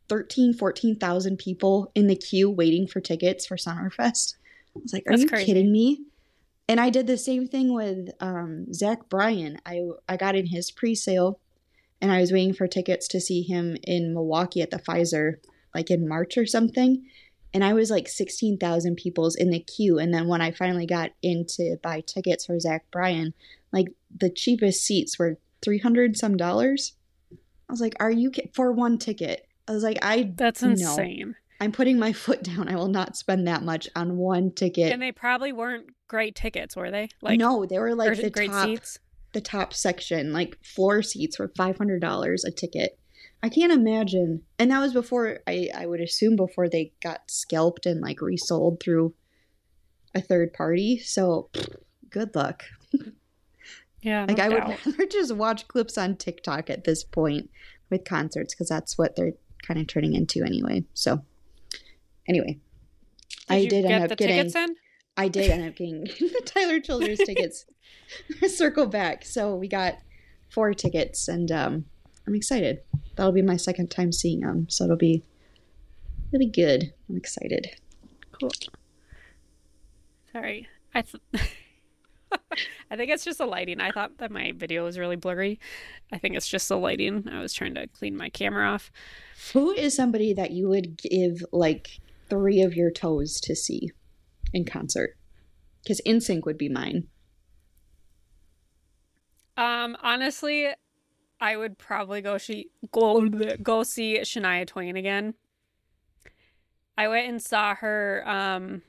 13, 0.08 0.54
14,000 0.54 1.38
people 1.38 1.92
in 1.96 2.08
the 2.08 2.16
queue 2.16 2.50
waiting 2.50 2.88
for 2.88 3.00
tickets 3.00 3.46
for 3.46 3.58
Summerfest. 3.58 4.36
I 4.76 4.80
was 4.82 4.94
like, 4.94 5.04
"Are 5.08 5.12
That's 5.12 5.24
you 5.24 5.30
crazy. 5.30 5.46
kidding 5.46 5.72
me?" 5.72 6.06
And 6.68 6.80
I 6.80 6.90
did 6.90 7.08
the 7.08 7.18
same 7.18 7.48
thing 7.48 7.74
with 7.74 8.10
um, 8.20 8.72
Zach 8.74 9.10
Bryan. 9.10 9.58
I 9.66 9.82
I 10.08 10.18
got 10.18 10.36
in 10.36 10.48
his 10.48 10.72
pre-sale, 10.72 11.40
and 12.02 12.12
I 12.12 12.22
was 12.22 12.32
waiting 12.32 12.54
for 12.54 12.68
tickets 12.68 13.08
to 13.10 13.20
see 13.20 13.42
him 13.42 13.76
in 13.84 14.14
Milwaukee 14.14 14.62
at 14.62 14.72
the 14.72 14.80
Fiserv, 14.80 15.36
like 15.74 15.90
in 15.92 16.08
March 16.08 16.38
or 16.38 16.46
something. 16.46 17.06
And 17.54 17.64
I 17.64 17.74
was 17.74 17.90
like 17.90 18.08
sixteen 18.08 18.58
thousand 18.58 18.98
people's 18.98 19.36
in 19.36 19.50
the 19.50 19.60
queue. 19.60 19.98
And 19.98 20.14
then 20.14 20.28
when 20.28 20.42
I 20.42 20.52
finally 20.52 20.86
got 20.86 21.12
in 21.24 21.46
to 21.56 21.78
buy 21.82 22.02
tickets 22.02 22.46
for 22.46 22.60
Zach 22.60 22.86
Bryan, 22.92 23.34
like 23.72 23.88
the 24.16 24.30
cheapest 24.30 24.82
seats 24.84 25.18
were 25.18 25.38
three 25.62 25.80
hundred 25.80 26.16
some 26.18 26.38
dollars. 26.38 26.94
I 27.32 27.72
was 27.74 27.82
like, 27.82 27.96
"Are 28.00 28.12
you 28.12 28.32
ki- 28.32 28.52
for 28.54 28.72
one 28.72 28.98
ticket?" 28.98 29.48
I 29.68 29.72
was 29.74 29.84
like, 29.84 29.98
"I 30.02 30.32
That's 30.36 30.62
No. 30.62 30.70
insane. 30.70 31.36
I'm 31.62 31.72
putting 31.72 31.98
my 32.00 32.14
foot 32.14 32.44
down. 32.44 32.68
I 32.70 32.76
will 32.76 32.88
not 32.88 33.18
spend 33.18 33.48
that 33.48 33.64
much 33.64 33.90
on 33.96 34.18
one 34.18 34.52
ticket." 34.52 34.92
And 34.94 35.02
they 35.02 35.12
probably 35.12 35.52
weren't 35.52 35.88
great 36.08 36.36
tickets, 36.36 36.76
were 36.76 36.92
they? 36.92 37.10
Like 37.22 37.40
no, 37.40 37.66
they 37.66 37.80
were 37.80 37.96
like 37.96 38.16
the 38.20 38.30
great 38.30 38.52
top 38.52 38.66
seats. 38.66 39.00
the 39.34 39.42
top 39.42 39.74
section, 39.74 40.32
like 40.34 40.58
floor 40.64 41.02
seats 41.02 41.40
were 41.40 41.52
five 41.58 41.78
hundred 41.78 42.02
dollars 42.02 42.44
a 42.46 42.52
ticket. 42.52 42.98
I 43.42 43.50
can't 43.50 43.72
imagine, 43.72 44.42
and 44.58 44.70
that 44.72 44.80
was 44.80 44.94
before 44.94 45.40
I 45.48 45.70
I 45.76 45.86
would 45.86 46.02
assume 46.02 46.36
before 46.36 46.68
they 46.68 46.92
got 47.02 47.22
scalped 47.32 47.86
and 47.86 48.02
like 48.02 48.22
resold 48.22 48.82
through 48.82 49.14
a 50.14 50.22
third 50.22 50.54
party. 50.54 51.00
So 51.00 51.50
good 52.10 52.36
luck. 52.36 52.64
Yeah, 54.02 54.26
Like 54.28 54.38
no 54.38 54.44
I 54.46 54.50
would 54.50 54.60
rather 54.60 55.06
just 55.12 55.36
watch 55.36 55.68
clips 55.68 55.98
on 55.98 56.16
TikTok 56.16 56.70
at 56.70 56.84
this 56.86 57.04
point 57.04 57.50
with 57.90 58.06
concerts 58.06 58.54
because 58.54 58.70
that's 58.70 58.98
what 58.98 59.16
they're 59.16 59.34
kind 59.62 59.80
of 59.80 59.88
turning 59.88 60.14
into 60.14 60.44
anyway. 60.44 60.86
So 60.94 61.24
anyway, 62.28 62.60
I 63.50 63.58
you 63.58 63.70
did 63.70 63.86
end 63.86 64.04
up 64.04 64.10
the 64.10 64.16
getting. 64.16 64.38
tickets 64.38 64.56
in. 64.56 64.76
I 65.18 65.28
did 65.28 65.50
end 65.52 65.68
up 65.68 65.76
getting 65.76 66.04
the 66.20 66.42
Tyler 66.46 66.80
Childers 66.80 67.20
tickets. 67.20 67.66
Circle 68.48 68.88
back. 68.88 69.26
So 69.26 69.56
we 69.56 69.68
got 69.68 69.96
four 70.50 70.74
tickets, 70.74 71.28
and 71.28 71.52
um, 71.52 71.86
I'm 72.26 72.36
excited. 72.36 72.80
That'll 73.20 73.34
be 73.34 73.42
my 73.42 73.58
second 73.58 73.92
time 73.92 74.14
seeing 74.14 74.40
them, 74.40 74.70
so 74.70 74.86
it'll 74.86 74.96
be 74.96 75.26
it'll 76.30 76.40
be 76.40 76.50
good. 76.50 76.94
I'm 77.10 77.18
excited. 77.18 77.68
Cool. 78.32 78.50
Sorry, 80.32 80.70
I. 80.96 81.02
Th- 81.02 81.22
I 82.90 82.96
think 82.96 83.12
it's 83.12 83.26
just 83.26 83.40
the 83.40 83.46
lighting. 83.46 83.82
I 83.82 83.92
thought 83.92 84.20
that 84.20 84.32
my 84.32 84.54
video 84.56 84.86
was 84.86 84.98
really 84.98 85.18
blurry. 85.18 85.60
I 86.14 86.18
think 86.18 86.38
it's 86.38 86.48
just 86.48 86.70
the 86.70 86.78
lighting. 86.78 87.28
I 87.30 87.42
was 87.42 87.52
trying 87.52 87.76
to 87.76 87.88
clean 87.88 88.16
my 88.16 88.30
camera 88.30 88.70
off. 88.70 88.90
Who 89.52 89.72
is 89.74 89.94
somebody 89.94 90.32
that 90.36 90.52
you 90.52 90.70
would 90.70 90.96
give 90.96 91.44
like 91.52 92.00
three 92.30 92.62
of 92.62 92.74
your 92.74 92.90
toes 92.90 93.42
to 93.42 93.54
see 93.54 93.92
in 94.54 94.64
concert? 94.64 95.18
Because 95.84 96.00
NSYNC 96.08 96.46
would 96.46 96.58
be 96.58 96.70
mine. 96.70 97.08
Um, 99.58 99.98
honestly, 100.02 100.70
I 101.42 101.56
would 101.56 101.78
probably 101.78 102.22
go 102.22 102.38
she 102.38 102.70
go 102.92 103.28
go 103.62 103.84
see 103.84 104.20
Shania 104.20 104.68
Twain 104.68 104.96
again. 104.96 105.36
I 106.98 107.08
went 107.08 107.30
and 107.30 107.42
saw 107.42 107.76
her 107.76 108.24
um 108.28 108.82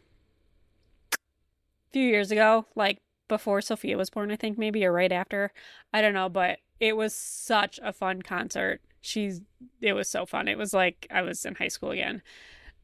a 1.15 1.93
few 1.93 2.07
years 2.07 2.31
ago, 2.31 2.67
like 2.75 2.99
before 3.29 3.61
Sophia 3.61 3.97
was 3.97 4.11
born, 4.11 4.31
I 4.31 4.37
think 4.37 4.59
maybe 4.59 4.85
or 4.85 4.93
right 4.93 5.13
after. 5.13 5.53
I 5.93 6.03
don't 6.03 6.15
know, 6.15 6.29
but 6.29 6.59
it 6.81 6.97
was 6.97 7.15
such 7.15 7.79
a 7.83 7.93
fun 7.93 8.23
concert. 8.23 8.81
She's 9.01 9.41
it 9.81 9.93
was 9.93 10.09
so 10.09 10.27
fun. 10.27 10.49
It 10.49 10.59
was 10.59 10.75
like 10.75 11.07
I 11.11 11.23
was 11.23 11.45
in 11.45 11.55
high 11.55 11.69
school 11.69 11.91
again. 11.91 12.23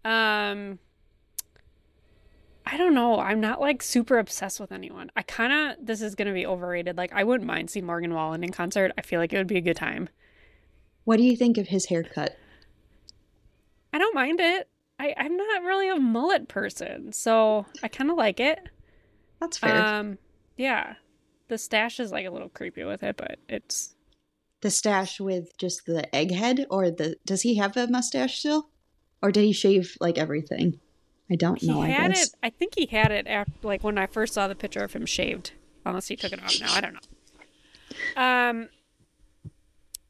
Um 0.04 0.78
I 2.68 2.76
don't 2.76 2.94
know. 2.94 3.20
I'm 3.20 3.40
not 3.40 3.60
like 3.60 3.80
super 3.80 4.18
obsessed 4.18 4.58
with 4.58 4.72
anyone. 4.72 5.10
I 5.16 5.22
kind 5.22 5.52
of 5.52 5.86
this 5.86 6.02
is 6.02 6.16
going 6.16 6.26
to 6.26 6.34
be 6.34 6.44
overrated. 6.44 6.96
Like 6.96 7.12
I 7.12 7.22
wouldn't 7.22 7.46
mind 7.46 7.70
seeing 7.70 7.86
Morgan 7.86 8.12
Wallen 8.12 8.42
in 8.42 8.50
concert. 8.50 8.90
I 8.98 9.02
feel 9.02 9.20
like 9.20 9.32
it 9.32 9.38
would 9.38 9.46
be 9.46 9.58
a 9.58 9.62
good 9.62 9.76
time. 9.76 10.08
What 11.04 11.18
do 11.18 11.22
you 11.22 11.36
think 11.36 11.58
of 11.58 11.68
his 11.68 11.86
haircut? 11.86 12.36
I 13.92 13.98
don't 13.98 14.16
mind 14.16 14.40
it. 14.40 14.68
I 14.98 15.14
I'm 15.16 15.36
not 15.36 15.62
really 15.62 15.88
a 15.88 15.96
mullet 15.96 16.48
person, 16.48 17.12
so 17.12 17.66
I 17.84 17.88
kind 17.88 18.10
of 18.10 18.16
like 18.16 18.40
it. 18.40 18.58
That's 19.40 19.58
fair. 19.58 19.86
Um 19.86 20.18
yeah. 20.56 20.94
The 21.48 21.58
stash 21.58 22.00
is 22.00 22.10
like 22.10 22.26
a 22.26 22.30
little 22.30 22.48
creepy 22.48 22.82
with 22.82 23.04
it, 23.04 23.16
but 23.16 23.38
it's 23.48 23.94
the 24.60 24.70
stash 24.70 25.20
with 25.20 25.56
just 25.56 25.86
the 25.86 26.08
egghead, 26.12 26.66
or 26.68 26.90
the 26.90 27.16
does 27.24 27.42
he 27.42 27.54
have 27.56 27.76
a 27.76 27.86
mustache 27.86 28.40
still, 28.40 28.70
or 29.22 29.30
did 29.30 29.44
he 29.44 29.52
shave 29.52 29.96
like 30.00 30.18
everything? 30.18 30.80
I 31.30 31.34
don't 31.36 31.62
know. 31.62 31.82
he 31.82 31.92
I 31.92 31.94
had 31.94 32.12
guess. 32.14 32.28
it. 32.28 32.34
I 32.42 32.50
think 32.50 32.74
he 32.76 32.86
had 32.86 33.10
it 33.10 33.26
after, 33.26 33.52
like 33.62 33.82
when 33.82 33.98
I 33.98 34.06
first 34.06 34.34
saw 34.34 34.46
the 34.48 34.54
picture 34.54 34.80
of 34.84 34.92
him 34.92 35.06
shaved. 35.06 35.52
Unless 35.84 36.08
he 36.08 36.16
took 36.16 36.32
it 36.32 36.42
off 36.42 36.60
now, 36.60 36.72
I 36.74 36.80
don't 36.80 36.94
know. 36.94 37.00
Um, 38.22 38.68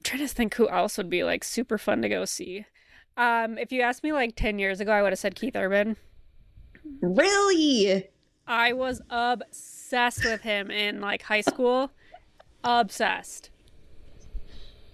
trying 0.03 0.21
to 0.27 0.29
think 0.29 0.55
who 0.55 0.69
else 0.69 0.97
would 0.97 1.11
be 1.11 1.23
like 1.25 1.45
super 1.45 1.77
fun 1.79 2.01
to 2.03 2.09
go 2.09 2.25
see. 2.25 2.65
Um, 3.17 3.59
if 3.59 3.73
you 3.73 3.83
asked 3.83 4.03
me 4.03 4.13
like 4.13 4.37
ten 4.37 4.59
years 4.59 4.81
ago, 4.81 4.93
I 4.93 5.03
would 5.03 5.13
have 5.13 5.19
said 5.19 5.35
Keith 5.35 5.55
Urban. 5.57 5.97
Really? 7.01 8.09
I 8.47 8.73
was 8.73 9.01
obsessed 9.11 10.25
with 10.25 10.43
him 10.43 10.71
in 10.71 11.01
like 11.01 11.23
high 11.23 11.41
school. 11.41 11.91
Obsessed. 12.65 13.51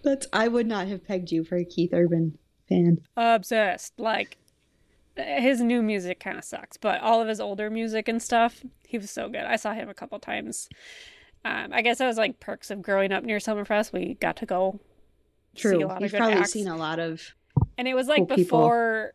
That's. 0.02 0.26
I 0.32 0.48
would 0.48 0.66
not 0.66 0.88
have 0.88 1.06
pegged 1.06 1.30
you 1.30 1.44
for 1.44 1.56
a 1.56 1.64
Keith 1.64 1.90
Urban 1.92 2.38
fan. 2.68 2.98
Obsessed. 3.16 3.92
Like 3.98 4.36
his 5.16 5.60
new 5.60 5.82
music 5.82 6.20
kind 6.20 6.38
of 6.38 6.44
sucks, 6.44 6.76
but 6.76 7.00
all 7.00 7.20
of 7.20 7.28
his 7.28 7.40
older 7.40 7.68
music 7.70 8.08
and 8.08 8.22
stuff, 8.22 8.62
he 8.86 8.98
was 8.98 9.10
so 9.10 9.28
good. 9.28 9.42
I 9.42 9.56
saw 9.56 9.72
him 9.74 9.88
a 9.88 9.94
couple 9.94 10.18
times. 10.18 10.68
Um, 11.44 11.68
I 11.72 11.82
guess 11.82 12.00
it 12.00 12.06
was 12.06 12.16
like 12.16 12.40
perks 12.40 12.70
of 12.70 12.82
growing 12.82 13.12
up 13.12 13.24
near 13.24 13.38
Summerfest. 13.38 13.92
We 13.92 14.14
got 14.14 14.36
to 14.36 14.46
go 14.46 14.80
True. 15.56 15.72
see 15.76 15.82
a 15.82 15.86
lot 15.88 16.00
You've 16.00 16.12
probably 16.12 16.34
acts. 16.34 16.52
seen 16.52 16.68
a 16.68 16.76
lot 16.76 16.98
of. 16.98 17.34
and 17.76 17.86
it 17.88 17.94
was 17.94 18.06
like 18.06 18.18
cool 18.18 18.26
people. 18.36 18.58
before. 18.60 19.12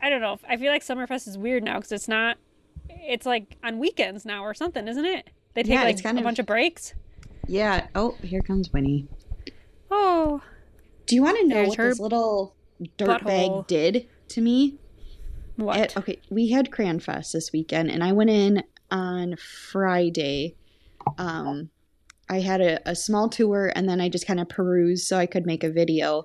I 0.00 0.10
don't 0.10 0.20
know. 0.20 0.38
I 0.48 0.56
feel 0.56 0.72
like 0.72 0.82
Summerfest 0.82 1.28
is 1.28 1.36
weird 1.38 1.62
now 1.62 1.76
because 1.76 1.92
it's 1.92 2.08
not. 2.08 2.36
It's 2.88 3.26
like 3.26 3.56
on 3.62 3.78
weekends 3.78 4.24
now 4.24 4.42
or 4.44 4.54
something, 4.54 4.88
isn't 4.88 5.04
it? 5.04 5.30
They 5.54 5.62
take 5.62 5.72
Yeah, 5.72 5.82
like 5.84 6.02
kind 6.02 6.18
a 6.18 6.20
of- 6.20 6.24
bunch 6.24 6.38
of 6.38 6.46
breaks. 6.46 6.94
Yeah. 7.46 7.86
Oh, 7.94 8.16
here 8.22 8.40
comes 8.42 8.72
Winnie. 8.72 9.06
Oh, 9.90 10.40
Do 11.06 11.14
you 11.14 11.22
want 11.22 11.38
to 11.38 11.46
know 11.46 11.54
There's 11.56 11.68
what 11.68 11.78
this 11.78 12.00
little 12.00 12.54
dirtbag 12.98 13.66
did 13.66 14.08
to 14.28 14.40
me? 14.40 14.78
What? 15.56 15.76
At- 15.78 15.96
okay, 15.96 16.18
we 16.30 16.50
had 16.50 16.70
Cran 16.72 17.00
Fest 17.00 17.32
this 17.32 17.52
weekend, 17.52 17.90
and 17.90 18.02
I 18.02 18.12
went 18.12 18.30
in 18.30 18.62
on 18.90 19.36
Friday. 19.36 20.56
Um, 21.18 21.70
I 22.28 22.40
had 22.40 22.60
a, 22.60 22.90
a 22.90 22.94
small 22.94 23.28
tour, 23.28 23.72
and 23.74 23.88
then 23.88 24.00
I 24.00 24.08
just 24.08 24.26
kind 24.26 24.40
of 24.40 24.48
perused 24.48 25.06
so 25.06 25.18
I 25.18 25.26
could 25.26 25.46
make 25.46 25.64
a 25.64 25.70
video. 25.70 26.24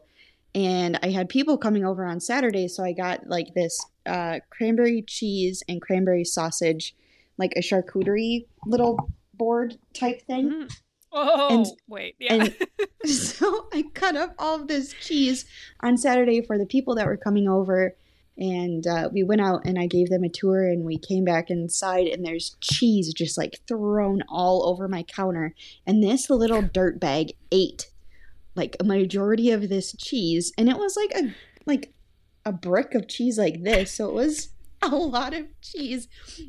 And 0.55 0.97
I 1.03 1.09
had 1.09 1.29
people 1.29 1.57
coming 1.57 1.85
over 1.85 2.05
on 2.05 2.19
Saturday, 2.19 2.67
so 2.67 2.83
I 2.83 2.93
got 2.93 3.27
like 3.27 3.53
this 3.53 3.77
uh, 4.05 4.39
cranberry 4.49 5.01
cheese 5.03 5.61
and 5.67 5.81
cranberry 5.81 6.23
sausage, 6.23 6.95
like 7.37 7.53
a 7.55 7.59
charcuterie 7.61 8.45
little 8.65 9.11
board 9.33 9.77
type 9.93 10.21
thing. 10.25 10.49
Mm. 10.49 10.71
Oh, 11.11 11.47
And- 11.49 11.67
wait. 11.87 12.15
Yeah. 12.19 12.47
so 13.05 13.67
I 13.73 13.83
cut 13.93 14.15
up 14.15 14.33
all 14.39 14.55
of 14.55 14.67
this 14.67 14.93
cheese 14.93 15.45
on 15.81 15.97
Saturday 15.97 16.41
for 16.41 16.57
the 16.57 16.65
people 16.65 16.95
that 16.95 17.05
were 17.05 17.17
coming 17.17 17.47
over. 17.47 17.95
And 18.37 18.85
uh, 18.85 19.09
we 19.11 19.23
went 19.23 19.41
out 19.41 19.65
and 19.65 19.79
I 19.79 19.87
gave 19.87 20.09
them 20.09 20.23
a 20.23 20.29
tour 20.29 20.67
and 20.67 20.85
we 20.85 20.97
came 20.97 21.25
back 21.25 21.49
inside 21.49 22.07
and 22.07 22.25
there's 22.25 22.55
cheese 22.61 23.13
just 23.13 23.37
like 23.37 23.59
thrown 23.67 24.21
all 24.29 24.67
over 24.67 24.87
my 24.87 25.03
counter. 25.03 25.55
And 25.85 26.03
this 26.03 26.29
little 26.29 26.61
dirt 26.61 26.99
bag 26.99 27.33
ate 27.51 27.89
like 28.55 28.75
a 28.79 28.83
majority 28.83 29.51
of 29.51 29.69
this 29.69 29.95
cheese 29.97 30.51
and 30.57 30.69
it 30.69 30.77
was 30.77 30.95
like 30.95 31.11
a 31.15 31.33
like 31.65 31.93
a 32.45 32.51
brick 32.51 32.95
of 32.95 33.07
cheese 33.07 33.37
like 33.37 33.63
this. 33.63 33.91
So 33.93 34.09
it 34.09 34.13
was 34.13 34.49
a 34.81 34.89
lot 34.89 35.33
of 35.33 35.45
cheese. 35.61 36.07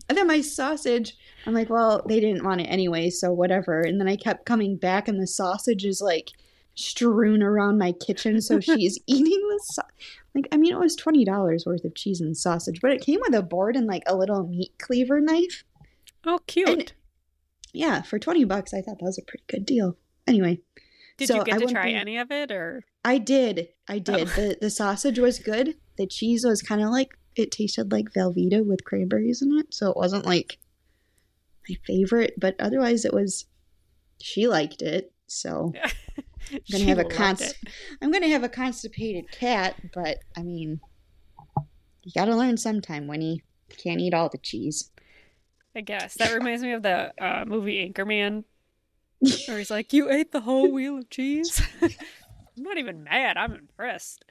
And 0.08 0.18
then 0.18 0.26
my 0.26 0.42
sausage 0.42 1.16
I'm 1.46 1.54
like, 1.54 1.70
well, 1.70 2.04
they 2.06 2.20
didn't 2.20 2.44
want 2.44 2.60
it 2.60 2.66
anyway, 2.66 3.08
so 3.08 3.32
whatever. 3.32 3.80
And 3.80 3.98
then 3.98 4.06
I 4.06 4.16
kept 4.16 4.44
coming 4.44 4.76
back, 4.76 5.08
and 5.08 5.18
the 5.18 5.26
sausage 5.26 5.84
is 5.84 6.02
like 6.02 6.30
strewn 6.78 7.42
around 7.42 7.76
my 7.78 7.92
kitchen. 7.92 8.40
So 8.40 8.60
she's 8.60 8.98
eating 9.06 9.48
the 9.48 9.60
sa- 9.64 9.82
like. 10.34 10.48
I 10.52 10.56
mean, 10.56 10.72
it 10.72 10.78
was 10.78 10.94
twenty 10.96 11.24
dollars 11.24 11.66
worth 11.66 11.84
of 11.84 11.94
cheese 11.94 12.20
and 12.20 12.36
sausage, 12.36 12.80
but 12.80 12.92
it 12.92 13.00
came 13.02 13.20
with 13.20 13.34
a 13.34 13.42
board 13.42 13.76
and 13.76 13.86
like 13.86 14.04
a 14.06 14.16
little 14.16 14.46
meat 14.46 14.72
cleaver 14.78 15.20
knife. 15.20 15.64
oh, 16.24 16.40
cute. 16.46 16.68
And- 16.68 16.92
Yeah, 17.72 18.02
for 18.02 18.18
twenty 18.18 18.44
bucks, 18.44 18.72
I 18.72 18.80
thought 18.80 18.98
that 18.98 19.04
was 19.04 19.18
a 19.18 19.22
pretty 19.22 19.44
good 19.48 19.66
deal. 19.66 19.96
Anyway, 20.26 20.60
Did 21.16 21.28
so 21.28 21.34
you 21.36 21.40
I 21.40 21.44
get 21.44 21.58
to 21.60 21.66
try 21.66 21.90
any 21.90 22.18
of 22.18 22.30
it, 22.30 22.50
or 22.50 22.84
I 23.04 23.18
did, 23.18 23.68
I 23.88 23.96
oh. 23.96 23.98
did. 24.00 24.14
Oh. 24.14 24.24
the 24.24 24.58
The 24.60 24.70
sausage 24.70 25.18
was 25.18 25.38
good. 25.38 25.74
The 25.96 26.06
cheese 26.06 26.44
was 26.44 26.62
kind 26.62 26.82
of 26.82 26.90
like 26.90 27.10
it 27.34 27.50
tasted 27.50 27.90
like 27.92 28.12
Velveeta 28.12 28.64
with 28.64 28.84
cranberries 28.84 29.42
in 29.42 29.58
it, 29.58 29.72
so 29.74 29.90
it 29.90 29.96
wasn't 29.96 30.26
like 30.26 30.58
my 31.68 31.76
favorite, 31.86 32.34
but 32.38 32.54
otherwise 32.60 33.04
it 33.04 33.12
was. 33.12 33.46
She 34.20 34.48
liked 34.48 34.82
it, 34.82 35.12
so 35.28 35.72
I'm 36.52 36.60
gonna 36.70 36.84
have 36.84 36.98
a 36.98 37.04
const- 37.04 37.64
I'm 38.00 38.10
gonna 38.12 38.28
have 38.28 38.44
a 38.44 38.48
constipated 38.48 39.30
cat, 39.30 39.76
but 39.94 40.18
I 40.36 40.42
mean, 40.42 40.80
you 42.02 42.12
gotta 42.14 42.36
learn 42.36 42.56
sometime, 42.56 43.06
Winnie. 43.06 43.42
Can't 43.76 44.00
eat 44.00 44.14
all 44.14 44.28
the 44.28 44.38
cheese. 44.38 44.90
I 45.76 45.82
guess 45.82 46.14
that 46.14 46.32
reminds 46.34 46.62
me 46.62 46.72
of 46.72 46.82
the 46.82 47.12
uh, 47.22 47.44
movie 47.46 47.86
Anchorman, 47.92 48.44
where 49.46 49.58
he's 49.58 49.70
like, 49.70 49.92
"You 49.92 50.10
ate 50.10 50.32
the 50.32 50.40
whole 50.40 50.72
wheel 50.72 50.98
of 50.98 51.10
cheese." 51.10 51.60
I'm 51.82 52.62
not 52.64 52.78
even 52.78 53.04
mad. 53.04 53.36
I'm 53.36 53.54
impressed. 53.54 54.24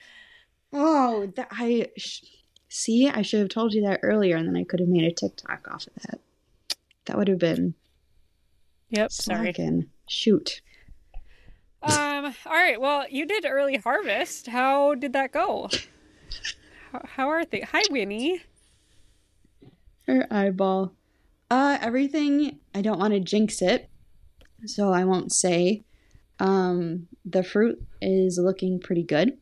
Oh, 0.74 1.32
that 1.36 1.48
I 1.52 1.88
sh- 1.98 2.24
see. 2.68 3.08
I 3.10 3.22
should 3.22 3.40
have 3.40 3.50
told 3.50 3.74
you 3.74 3.84
that 3.84 4.02
earlier, 4.04 4.36
and 4.36 4.48
then 4.48 4.58
I 4.58 4.64
could 4.64 4.80
have 4.82 4.90
made 4.90 5.06
a 5.06 5.14
TikTok 5.14 5.68
off 5.72 5.88
of 5.88 5.94
that. 6.04 6.20
That 7.06 7.18
would 7.18 7.30
have 7.30 7.40
been 7.40 7.76
Yep. 8.90 9.12
Sorry. 9.12 9.54
slacking. 9.54 9.90
Shoot. 10.10 10.62
Um. 11.82 12.34
All 12.46 12.54
right. 12.54 12.80
Well, 12.80 13.06
you 13.10 13.26
did 13.26 13.46
early 13.46 13.78
harvest. 13.78 14.48
How 14.48 14.96
did 14.96 15.14
that 15.14 15.32
go? 15.32 15.70
How, 16.92 17.02
how 17.06 17.30
are 17.30 17.46
things? 17.46 17.68
Hi, 17.72 17.82
Winnie. 17.90 18.42
Her 20.08 20.26
eyeball. 20.32 20.94
Uh, 21.50 21.78
everything. 21.82 22.60
I 22.74 22.82
don't 22.82 23.00
want 23.00 23.14
to 23.14 23.20
jinx 23.20 23.62
it, 23.62 23.90
so 24.66 24.92
I 24.92 25.06
won't 25.06 25.32
say. 25.32 25.84
Um, 26.40 27.08
the 27.26 27.44
fruit 27.44 27.82
is 28.02 28.38
looking 28.38 28.80
pretty 28.80 29.04
good. 29.04 29.38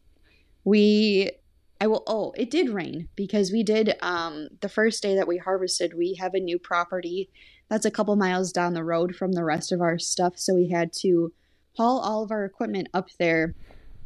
We, 0.64 1.32
I 1.80 1.88
will. 1.88 2.04
Oh, 2.08 2.34
it 2.38 2.52
did 2.52 2.70
rain 2.70 3.10
because 3.16 3.52
we 3.52 3.64
did. 3.64 3.96
Um, 4.02 4.50
the 4.62 4.70
first 4.70 5.02
day 5.02 5.16
that 5.16 5.28
we 5.28 5.38
harvested, 5.38 5.94
we 5.94 6.16
have 6.16 6.34
a 6.34 6.40
new 6.40 6.60
property 6.60 7.30
that's 7.70 7.86
a 7.86 7.92
couple 7.92 8.16
miles 8.16 8.52
down 8.52 8.74
the 8.74 8.84
road 8.84 9.16
from 9.16 9.32
the 9.34 9.44
rest 9.44 9.72
of 9.72 9.82
our 9.82 9.98
stuff, 9.98 10.38
so 10.38 10.54
we 10.54 10.70
had 10.70 10.94
to 11.02 11.34
haul 11.78 12.00
all 12.00 12.24
of 12.24 12.32
our 12.32 12.46
equipment 12.46 12.88
up 12.94 13.10
there. 13.20 13.56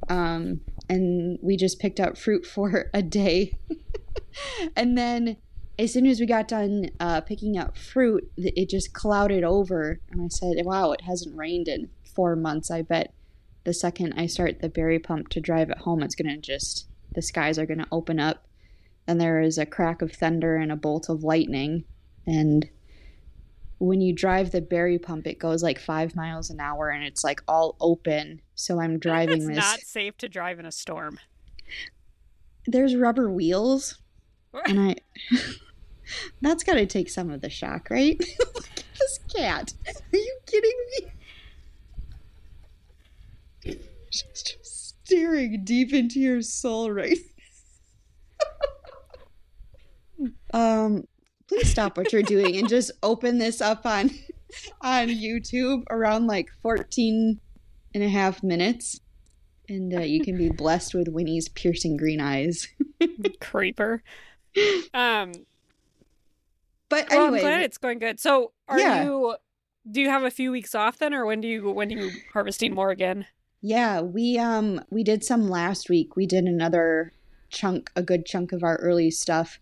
Um, 0.07 0.61
and 0.87 1.37
we 1.41 1.57
just 1.57 1.79
picked 1.79 1.99
up 1.99 2.17
fruit 2.17 2.45
for 2.45 2.89
a 2.93 3.01
day, 3.01 3.57
and 4.75 4.97
then 4.97 5.37
as 5.79 5.93
soon 5.93 6.05
as 6.05 6.19
we 6.19 6.25
got 6.25 6.49
done 6.49 6.89
uh, 6.99 7.21
picking 7.21 7.57
up 7.57 7.77
fruit, 7.77 8.29
it 8.35 8.69
just 8.69 8.93
clouded 8.93 9.45
over. 9.45 10.01
And 10.11 10.21
I 10.21 10.27
said, 10.27 10.65
wow, 10.65 10.91
it 10.91 11.01
hasn't 11.01 11.37
rained 11.37 11.69
in 11.69 11.89
four 12.03 12.35
months. 12.35 12.69
I 12.69 12.81
bet 12.81 13.13
the 13.63 13.73
second 13.73 14.13
I 14.17 14.25
start 14.25 14.59
the 14.59 14.67
berry 14.67 14.99
pump 14.99 15.29
to 15.29 15.39
drive 15.39 15.69
it 15.69 15.77
home, 15.79 16.03
it's 16.03 16.15
going 16.15 16.35
to 16.35 16.37
just, 16.37 16.89
the 17.15 17.21
skies 17.21 17.57
are 17.57 17.65
going 17.65 17.79
to 17.79 17.87
open 17.93 18.19
up. 18.19 18.45
And 19.07 19.21
there 19.21 19.39
is 19.39 19.57
a 19.57 19.65
crack 19.65 20.01
of 20.01 20.11
thunder 20.11 20.57
and 20.57 20.69
a 20.69 20.75
bolt 20.75 21.07
of 21.07 21.23
lightning. 21.23 21.85
And 22.27 22.69
when 23.79 24.01
you 24.01 24.13
drive 24.13 24.51
the 24.51 24.61
berry 24.61 24.99
pump, 24.99 25.25
it 25.25 25.39
goes 25.39 25.63
like 25.63 25.79
five 25.79 26.15
miles 26.15 26.49
an 26.49 26.59
hour 26.59 26.89
and 26.89 27.03
it's 27.03 27.23
like 27.23 27.41
all 27.47 27.75
open. 27.79 28.41
So 28.55 28.79
I'm 28.79 28.99
driving 28.99 29.47
this 29.47 29.57
It's 29.57 29.57
not 29.57 29.79
safe 29.79 30.17
to 30.17 30.29
drive 30.29 30.59
in 30.59 30.65
a 30.65 30.71
storm. 30.71 31.17
There's 32.67 32.95
rubber 32.95 33.31
wheels. 33.31 33.99
and 34.65 34.79
I 34.79 34.95
that's 36.41 36.63
got 36.63 36.73
to 36.73 36.85
take 36.85 37.09
some 37.09 37.29
of 37.29 37.41
the 37.41 37.49
shock, 37.49 37.89
right? 37.89 38.19
Look 38.19 38.67
at 38.67 38.83
this 38.99 39.19
cat. 39.33 39.73
Are 39.87 40.17
you 40.17 40.39
kidding 40.45 40.77
me? 40.99 41.11
She's 44.11 44.43
just 44.43 45.05
staring 45.05 45.63
deep 45.63 45.93
into 45.93 46.19
your 46.19 46.41
soul 46.41 46.91
right 46.91 47.17
um 50.53 51.05
please 51.49 51.69
stop 51.69 51.97
what 51.97 52.13
you're 52.13 52.21
doing 52.23 52.55
and 52.57 52.69
just 52.69 52.91
open 53.03 53.37
this 53.39 53.59
up 53.59 53.85
on 53.85 54.09
on 54.81 55.07
youtube 55.07 55.83
around 55.89 56.27
like 56.27 56.47
14 56.61 57.39
and 57.93 58.03
a 58.03 58.07
half 58.09 58.41
minutes 58.41 59.01
and 59.67 59.93
uh, 59.93 59.99
you 59.99 60.23
can 60.23 60.37
be 60.37 60.49
blessed 60.49 60.93
with 60.93 61.07
winnie's 61.09 61.49
piercing 61.49 61.97
green 61.97 62.21
eyes 62.21 62.67
Creeper. 63.41 64.01
Um, 64.93 65.31
but 66.89 67.07
well, 67.11 67.25
anyway 67.25 67.37
I'm 67.39 67.43
glad 67.43 67.61
it's 67.61 67.77
going 67.77 67.99
good. 67.99 68.19
So, 68.19 68.51
are 68.67 68.79
Yeah. 68.79 69.03
you? 69.05 69.35
Do 69.89 70.01
you 70.01 70.09
have 70.09 70.23
a 70.23 70.31
few 70.31 70.51
weeks 70.51 70.75
off 70.75 70.97
then, 70.97 71.13
or 71.13 71.25
when 71.25 71.39
do 71.39 71.47
you 71.47 71.69
when 71.71 71.89
are 71.93 71.97
you 71.97 72.11
harvesting 72.33 72.73
more 72.73 72.89
again? 72.89 73.25
Yeah, 73.61 74.01
we 74.01 74.37
um 74.37 74.81
we 74.89 75.03
did 75.03 75.23
some 75.23 75.47
last 75.47 75.89
week. 75.89 76.15
We 76.15 76.25
did 76.25 76.45
another 76.45 77.13
chunk, 77.49 77.91
a 77.95 78.01
good 78.01 78.25
chunk 78.25 78.51
of 78.51 78.63
our 78.63 78.75
early 78.77 79.11
stuff. 79.11 79.59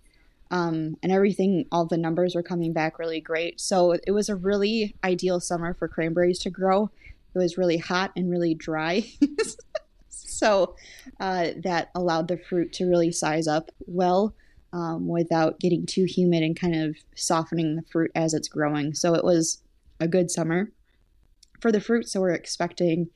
Um 0.51 0.98
and 1.04 1.12
everything 1.12 1.66
all 1.72 1.86
the 1.86 1.98
numbers 1.98 2.36
were 2.36 2.44
coming 2.44 2.74
back 2.74 3.00
really 3.00 3.22
great. 3.22 3.60
So 3.60 3.92
it 3.92 4.12
was 4.12 4.30
a 4.30 4.36
really 4.36 4.96
ideal 5.04 5.39
summer 5.39 5.74
for 5.74 5.88
cranberries 5.88 6.39
to 6.39 6.50
grow. 6.50 6.89
It 7.36 7.39
was 7.39 7.58
really 7.58 7.77
hot 7.77 8.12
and 8.16 8.32
really 8.32 8.56
dry. 8.56 9.06
so 10.10 10.75
uh, 11.20 11.50
that 11.63 11.89
allowed 11.96 12.27
the 12.27 12.38
fruit 12.38 12.74
to 12.74 12.86
really 12.86 13.12
size 13.12 13.48
up 13.48 13.72
well 13.86 14.34
um, 14.74 15.08
without 15.08 15.60
getting 15.60 15.86
too 15.86 16.06
humid 16.06 16.44
and 16.44 16.60
kind 16.60 16.75
of 16.75 16.98
softening 17.16 17.75
the 17.75 17.84
fruit 17.92 18.12
as 18.16 18.34
it's 18.34 18.48
growing. 18.48 18.94
So 18.94 19.13
it 19.13 19.24
was 19.24 19.62
a 20.00 20.08
good 20.08 20.30
summer 20.30 20.72
for 21.62 21.72
the 21.72 21.82
fruit. 21.82 22.08
So 22.08 22.22
we're 22.22 22.32
expecting 22.32 23.10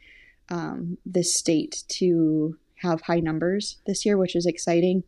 um, 0.50 0.98
this 1.06 1.34
state 1.34 1.84
to 1.90 2.58
have 2.82 3.02
high 3.02 3.20
numbers 3.20 3.78
this 3.86 4.06
year, 4.06 4.18
which 4.18 4.36
is 4.36 4.46
exciting. 4.46 5.04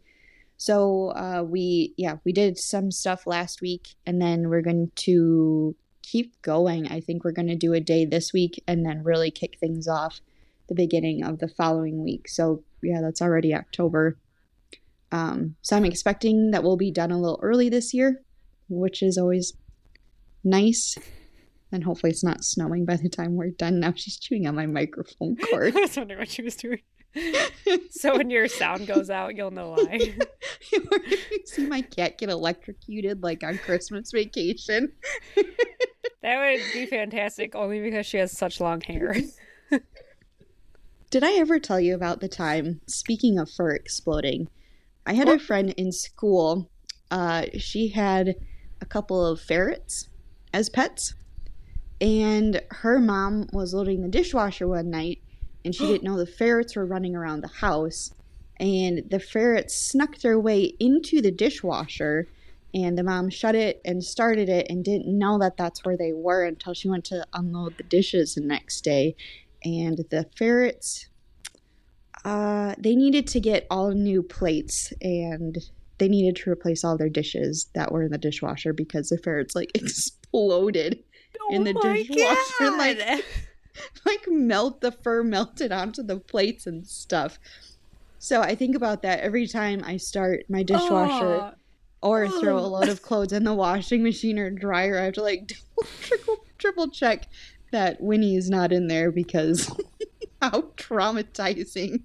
So 0.64 1.10
uh, 1.10 1.44
we, 1.46 1.94
yeah, 1.98 2.20
we 2.24 2.32
did 2.32 2.58
some 2.58 2.90
stuff 2.90 3.28
last 3.28 3.62
week, 3.62 3.96
and 4.06 4.22
then 4.22 4.48
we're 4.48 4.62
going 4.62 4.92
to 4.96 5.76
keep 6.04 6.42
going. 6.42 6.88
I 6.88 7.02
think 7.02 7.26
we're 7.26 7.34
going 7.34 7.50
to 7.50 7.58
do 7.58 7.74
a 7.74 7.82
day 7.82 8.06
this 8.06 8.32
week, 8.32 8.64
and 8.66 8.86
then 8.86 9.04
really 9.04 9.30
kick 9.30 9.58
things 9.60 9.90
off 9.90 10.22
the 10.70 10.74
beginning 10.74 11.22
of 11.22 11.40
the 11.40 11.50
following 11.50 12.02
week. 12.02 12.30
So 12.30 12.64
yeah, 12.82 13.02
that's 13.02 13.22
already 13.22 13.54
October. 13.54 14.18
Um, 15.12 15.58
so 15.64 15.76
I'm 15.76 15.84
expecting 15.84 16.52
that 16.52 16.64
we'll 16.64 16.78
be 16.78 16.92
done 16.92 17.12
a 17.12 17.20
little 17.20 17.42
early 17.44 17.68
this 17.68 17.94
year, 17.94 18.22
which 18.70 19.04
is 19.04 19.18
always 19.18 19.52
nice. 20.46 20.98
And 21.74 21.84
hopefully 21.84 22.12
it's 22.12 22.24
not 22.24 22.46
snowing 22.46 22.86
by 22.86 22.96
the 22.96 23.10
time 23.10 23.36
we're 23.36 23.50
done. 23.50 23.82
Now 23.82 23.92
she's 23.98 24.18
chewing 24.18 24.48
on 24.48 24.56
my 24.56 24.68
microphone 24.68 25.36
cord. 25.36 25.76
I 25.78 25.82
was 25.82 25.98
wondering 25.98 26.20
what 26.20 26.30
she 26.30 26.42
was 26.42 26.56
doing. 26.56 26.80
so 27.92 28.18
when 28.18 28.30
your 28.30 28.48
sound 28.48 28.88
goes 28.88 29.10
out, 29.10 29.36
you'll 29.36 29.52
know 29.52 29.72
why. 29.72 30.00
you 30.72 30.88
see 31.46 31.66
my 31.66 31.82
cat 31.82 32.18
get 32.18 32.30
electrocuted 32.30 33.24
like 33.24 33.44
on 33.44 33.58
Christmas 33.58 34.12
vacation. 34.12 34.92
That 36.22 36.38
would 36.40 36.74
be 36.74 36.86
fantastic, 36.86 37.54
only 37.54 37.82
because 37.82 38.06
she 38.06 38.16
has 38.16 38.32
such 38.32 38.62
long 38.62 38.80
hair. 38.80 39.14
Did 41.10 41.22
I 41.22 41.34
ever 41.34 41.60
tell 41.60 41.82
you 41.82 41.96
about 41.96 42.22
the 42.22 42.30
time, 42.30 42.80
speaking 42.88 43.38
of 43.38 43.52
fur 43.52 43.72
exploding? 43.72 44.48
I 45.06 45.16
had 45.16 45.28
a 45.28 45.38
friend 45.38 45.72
in 45.72 45.92
school. 45.92 46.70
Uh, 47.12 47.48
she 47.58 47.90
had 47.90 48.36
a 48.80 48.86
couple 48.86 49.26
of 49.26 49.42
ferrets 49.42 50.08
as 50.54 50.70
pets. 50.70 51.14
And 52.00 52.62
her 52.72 53.00
mom 53.00 53.50
was 53.52 53.74
loading 53.74 54.02
the 54.02 54.08
dishwasher 54.08 54.68
one 54.68 54.90
night 54.90 55.23
and 55.66 55.74
she 55.74 55.86
didn't 55.88 56.04
know 56.04 56.18
the 56.18 56.26
ferrets 56.26 56.76
were 56.76 56.86
running 56.86 57.16
around 57.16 57.42
the 57.42 57.48
house. 57.48 58.12
And 58.60 59.10
the 59.10 59.20
ferrets 59.20 59.76
snuck 59.76 60.20
their 60.20 60.40
way 60.40 60.74
into 60.80 61.22
the 61.22 61.32
dishwasher. 61.32 62.28
And 62.74 62.98
the 62.98 63.04
mom 63.04 63.30
shut 63.30 63.56
it 63.56 63.82
and 63.86 64.04
started 64.04 64.50
it 64.50 64.68
and 64.70 64.84
didn't 64.84 65.18
know 65.18 65.38
that 65.40 65.58
that's 65.58 65.84
where 65.86 65.98
they 65.98 66.12
were 66.14 66.44
until 66.44 66.74
she 66.74 66.90
went 66.90 67.06
to 67.06 67.26
unload 67.34 67.78
the 67.78 67.84
dishes 67.84 68.34
the 68.36 68.42
next 68.42 68.82
day 68.82 69.16
and 69.64 70.00
the 70.10 70.26
ferrets 70.36 71.08
uh, 72.26 72.74
they 72.78 72.96
needed 72.96 73.28
to 73.28 73.40
get 73.40 73.68
all 73.70 73.92
new 73.92 74.24
plates 74.24 74.92
and 75.02 75.58
they 75.98 76.08
needed 76.08 76.36
to 76.38 76.50
replace 76.50 76.84
all 76.84 76.98
their 76.98 77.10
dishes 77.10 77.68
that 77.76 77.92
were 77.92 78.04
in 78.04 78.12
the 78.12 78.18
dishwasher 78.18 78.74
because 78.74 79.10
the 79.10 79.18
ferrets 79.18 79.56
like 79.56 79.70
exploded 79.76 81.04
in 81.52 81.64
the 81.64 81.74
Oh 81.76 81.94
dishwasher 81.94 82.54
God. 82.60 82.78
like 82.80 82.98
melt 84.28 84.82
the 84.82 84.92
fur 84.92 85.24
melted 85.24 85.72
onto 85.72 86.04
the 86.04 86.20
plates 86.20 86.68
and 86.68 86.86
stuff 86.86 87.40
so 88.20 88.42
i 88.42 88.56
think 88.56 88.76
about 88.76 89.02
that 89.02 89.20
every 89.20 89.48
time 89.48 89.82
i 89.86 89.98
start 89.98 90.46
my 90.50 90.64
dishwasher 90.64 91.54
or 92.04 92.28
throw 92.28 92.60
a 92.60 92.68
load 92.68 92.90
of 92.90 93.02
clothes 93.02 93.32
in 93.32 93.46
the 93.46 93.54
washing 93.54 94.04
machine 94.04 94.38
or 94.38 94.52
dryer. 94.52 95.00
I 95.00 95.06
have 95.06 95.14
to 95.14 95.24
like 95.24 95.48
double, 95.78 95.90
triple, 96.02 96.46
triple 96.58 96.90
check 96.90 97.28
that 97.72 98.02
Winnie 98.02 98.36
is 98.36 98.50
not 98.50 98.74
in 98.74 98.88
there 98.88 99.10
because 99.12 99.72
how 100.42 100.74
traumatizing. 100.76 102.02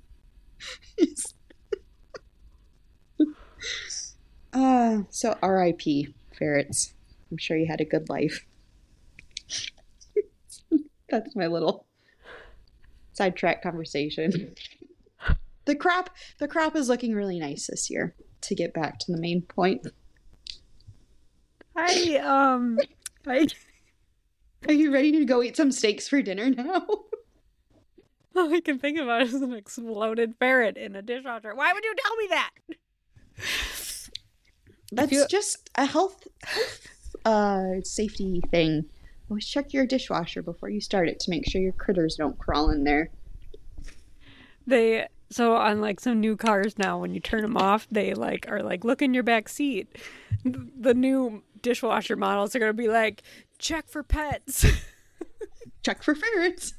uh, 4.53 4.99
so 5.11 5.37
R.I.P. 5.43 6.15
ferrets. 6.33 6.95
I'm 7.31 7.37
sure 7.37 7.57
you 7.57 7.67
had 7.67 7.81
a 7.81 7.85
good 7.85 8.09
life. 8.09 8.47
That's 11.11 11.35
my 11.35 11.47
little 11.47 11.87
sidetrack 13.13 13.63
conversation. 13.63 14.55
The 15.65 15.75
crop, 15.75 16.11
the 16.39 16.49
crop 16.49 16.77
is 16.77 16.89
looking 16.89 17.15
really 17.15 17.39
nice 17.39 17.67
this 17.67 17.91
year. 17.91 18.15
To 18.43 18.55
get 18.55 18.73
back 18.73 19.01
to 19.01 19.13
the 19.13 19.19
main 19.19 19.43
point, 19.43 19.87
I 21.75 22.17
um, 22.19 22.79
I 23.27 23.49
are 24.69 24.73
you 24.73 24.93
ready 24.93 25.13
to 25.13 25.25
go 25.25 25.43
eat 25.43 25.57
some 25.57 25.73
steaks 25.73 26.09
for 26.09 26.23
dinner 26.23 26.51
now? 26.51 26.87
all 28.37 28.55
I 28.55 28.61
can 28.61 28.79
think 28.79 28.99
about 28.99 29.23
is 29.23 29.35
an 29.35 29.53
exploded 29.53 30.35
ferret 30.39 30.77
in 30.77 30.95
a 30.97 31.03
dishwasher. 31.03 31.55
Why 31.55 31.73
would 31.73 31.85
you 31.85 31.95
tell 31.99 32.17
me 32.17 32.29
that? 32.31 32.51
That's 34.93 35.13
you- 35.13 35.27
just 35.29 35.69
a 35.75 35.85
health, 35.85 36.27
health 36.45 36.87
uh, 37.25 37.83
safety 37.83 38.41
thing. 38.51 38.87
Always 39.31 39.47
check 39.47 39.73
your 39.73 39.87
dishwasher 39.87 40.43
before 40.43 40.71
you 40.71 40.81
start 40.81 41.09
it 41.09 41.21
to 41.21 41.31
make 41.31 41.49
sure 41.49 41.61
your 41.61 41.73
critters 41.73 42.17
don't 42.17 42.39
crawl 42.39 42.71
in 42.71 42.85
there. 42.85 43.11
They 44.67 45.07
so 45.31 45.57
on 45.57 45.81
like 45.81 46.01
some 46.01 46.21
new 46.21 46.37
cars 46.37 46.79
now, 46.79 46.99
when 46.99 47.13
you 47.13 47.21
turn 47.21 47.43
them 47.43 47.57
off, 47.57 47.87
they 47.91 48.15
like 48.15 48.47
are 48.49 48.63
like 48.63 48.85
look 48.85 49.03
in 49.03 49.15
your 49.15 49.23
back 49.23 49.49
seat. 49.49 49.89
The 50.81 50.95
new 50.95 51.43
dishwasher 51.63 52.15
models 52.15 52.55
are 52.55 52.61
gonna 52.61 52.73
be 52.73 52.89
like 52.89 53.23
check 53.59 53.89
for 53.89 54.03
pets. 54.03 54.65
Check 55.85 56.03
for 56.03 56.15
ferrets. 56.15 56.75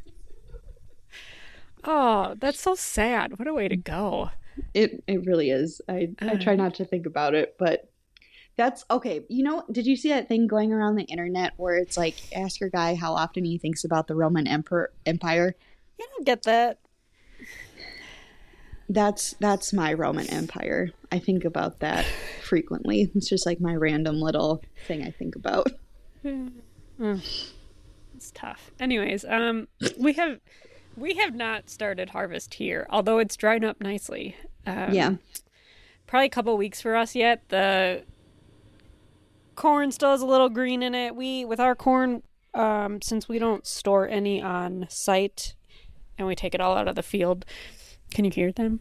oh, 1.83 2.35
that's 2.39 2.59
so 2.59 2.75
sad. 2.75 3.39
What 3.39 3.47
a 3.47 3.53
way 3.53 3.67
to 3.67 3.77
go. 3.77 4.29
It 4.73 5.03
it 5.07 5.25
really 5.25 5.49
is. 5.49 5.81
I 5.89 6.09
I 6.19 6.35
try 6.35 6.55
not 6.55 6.75
to 6.75 6.85
think 6.85 7.05
about 7.05 7.33
it, 7.33 7.55
but 7.57 7.88
that's 8.59 8.83
okay. 8.91 9.21
You 9.29 9.45
know, 9.45 9.63
did 9.71 9.87
you 9.87 9.95
see 9.95 10.09
that 10.09 10.27
thing 10.27 10.45
going 10.45 10.73
around 10.73 10.97
the 10.97 11.05
internet 11.05 11.53
where 11.55 11.77
it's 11.77 11.95
like 11.95 12.15
ask 12.35 12.59
your 12.59 12.69
guy 12.69 12.93
how 12.93 13.13
often 13.13 13.45
he 13.45 13.57
thinks 13.57 13.85
about 13.85 14.07
the 14.07 14.15
Roman 14.15 14.47
emperor 14.47 14.91
empire? 15.05 15.55
I 15.97 16.05
don't 16.13 16.25
get 16.25 16.43
that. 16.43 16.79
That's 18.89 19.33
that's 19.39 19.71
my 19.71 19.93
Roman 19.93 20.27
Empire. 20.29 20.89
I 21.09 21.19
think 21.19 21.45
about 21.45 21.79
that 21.79 22.05
frequently. 22.43 23.09
It's 23.15 23.29
just 23.29 23.45
like 23.45 23.61
my 23.61 23.75
random 23.75 24.19
little 24.19 24.61
thing 24.87 25.03
I 25.03 25.11
think 25.11 25.37
about. 25.37 25.67
It's 28.15 28.31
tough. 28.33 28.71
Anyways, 28.77 29.23
um, 29.23 29.69
we 29.97 30.11
have 30.13 30.41
we 30.97 31.13
have 31.13 31.33
not 31.33 31.69
started 31.69 32.09
harvest 32.09 32.55
here, 32.55 32.87
although 32.89 33.19
it's 33.19 33.37
dried 33.37 33.63
up 33.63 33.79
nicely. 33.79 34.35
Um, 34.67 34.93
yeah. 34.93 35.15
probably 36.07 36.25
a 36.25 36.29
couple 36.29 36.57
weeks 36.57 36.81
for 36.81 36.97
us 36.97 37.15
yet. 37.15 37.47
The 37.47 38.03
corn 39.59 39.91
still 39.91 40.11
has 40.11 40.21
a 40.21 40.25
little 40.25 40.49
green 40.49 40.81
in 40.81 40.95
it. 40.95 41.15
We 41.15 41.43
with 41.45 41.59
our 41.59 41.75
corn, 41.75 42.23
um, 42.53 43.01
since 43.01 43.27
we 43.27 43.37
don't 43.39 43.67
store 43.67 44.07
any 44.07 44.41
on 44.41 44.87
site, 44.89 45.53
and 46.17 46.25
we 46.27 46.33
take 46.33 46.55
it 46.55 46.61
all 46.61 46.75
out 46.77 46.87
of 46.87 46.95
the 46.95 47.03
field. 47.03 47.45
Can 48.11 48.23
you 48.25 48.31
hear 48.31 48.51
them? 48.51 48.79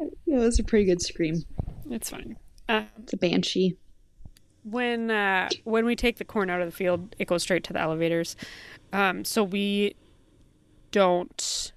It 0.00 0.10
was 0.26 0.58
a 0.58 0.64
pretty 0.64 0.86
good 0.86 1.02
scream. 1.02 1.44
It's 1.90 2.10
fine. 2.10 2.36
Uh, 2.68 2.84
It's 3.02 3.12
a 3.12 3.16
banshee. 3.16 3.76
when 4.64 5.10
uh, 5.10 5.50
when 5.64 5.84
we 5.84 5.94
take 5.94 6.16
the 6.16 6.24
corn 6.24 6.48
out 6.50 6.60
of 6.62 6.66
the 6.66 6.76
field, 6.76 7.14
it 7.18 7.28
goes 7.28 7.42
straight 7.42 7.62
to 7.64 7.72
the 7.74 7.80
elevators. 7.80 8.34
Um, 8.92 9.24
so 9.24 9.44
we 9.44 9.94
don't 10.90 11.72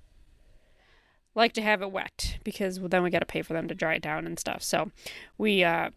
like 1.36 1.54
to 1.54 1.62
have 1.62 1.82
it 1.82 1.92
wet 1.92 2.38
because 2.44 2.80
then 2.80 3.04
we 3.04 3.10
got 3.10 3.20
to 3.20 3.26
pay 3.26 3.42
for 3.42 3.54
them 3.54 3.68
to 3.68 3.76
dry 3.76 3.96
it 3.96 4.02
down 4.02 4.26
and 4.26 4.40
stuff. 4.40 4.64
So 4.64 4.92
we 5.38 5.64
uh, 5.64 5.90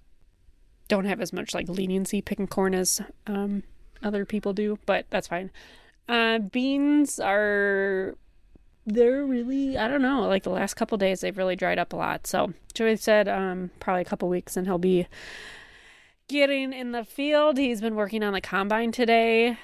don't 0.91 1.07
have 1.07 1.21
as 1.21 1.33
much 1.33 1.55
like 1.55 1.69
leniency 1.69 2.21
picking 2.21 2.49
corn 2.49 2.75
as 2.75 3.01
um, 3.27 3.63
other 4.03 4.27
people 4.27 4.53
do, 4.53 4.79
but 4.85 5.07
that's 5.09 5.29
fine. 5.29 5.51
Uh, 6.09 6.39
beans 6.41 7.21
are 7.21 8.17
they're 8.85 9.25
really 9.25 9.79
I 9.79 9.87
don't 9.89 10.03
know, 10.03 10.23
like 10.23 10.43
the 10.43 10.51
last 10.51 10.75
couple 10.75 10.99
days 10.99 11.21
they've 11.21 11.37
really 11.37 11.55
dried 11.57 11.79
up 11.79 11.93
a 11.93 11.97
lot. 11.97 12.27
So 12.27 12.53
Joey 12.75 12.97
said 12.97 13.29
um 13.29 13.71
probably 13.79 14.03
a 14.03 14.07
couple 14.07 14.29
weeks 14.29 14.57
and 14.57 14.67
he'll 14.67 14.79
be 14.79 15.07
getting 16.29 16.73
in 16.73 16.93
the 16.93 17.05
field. 17.05 17.59
He's 17.59 17.81
been 17.81 17.95
working 17.95 18.23
on 18.23 18.33
the 18.33 18.41
combine 18.41 18.91
today. 18.91 19.59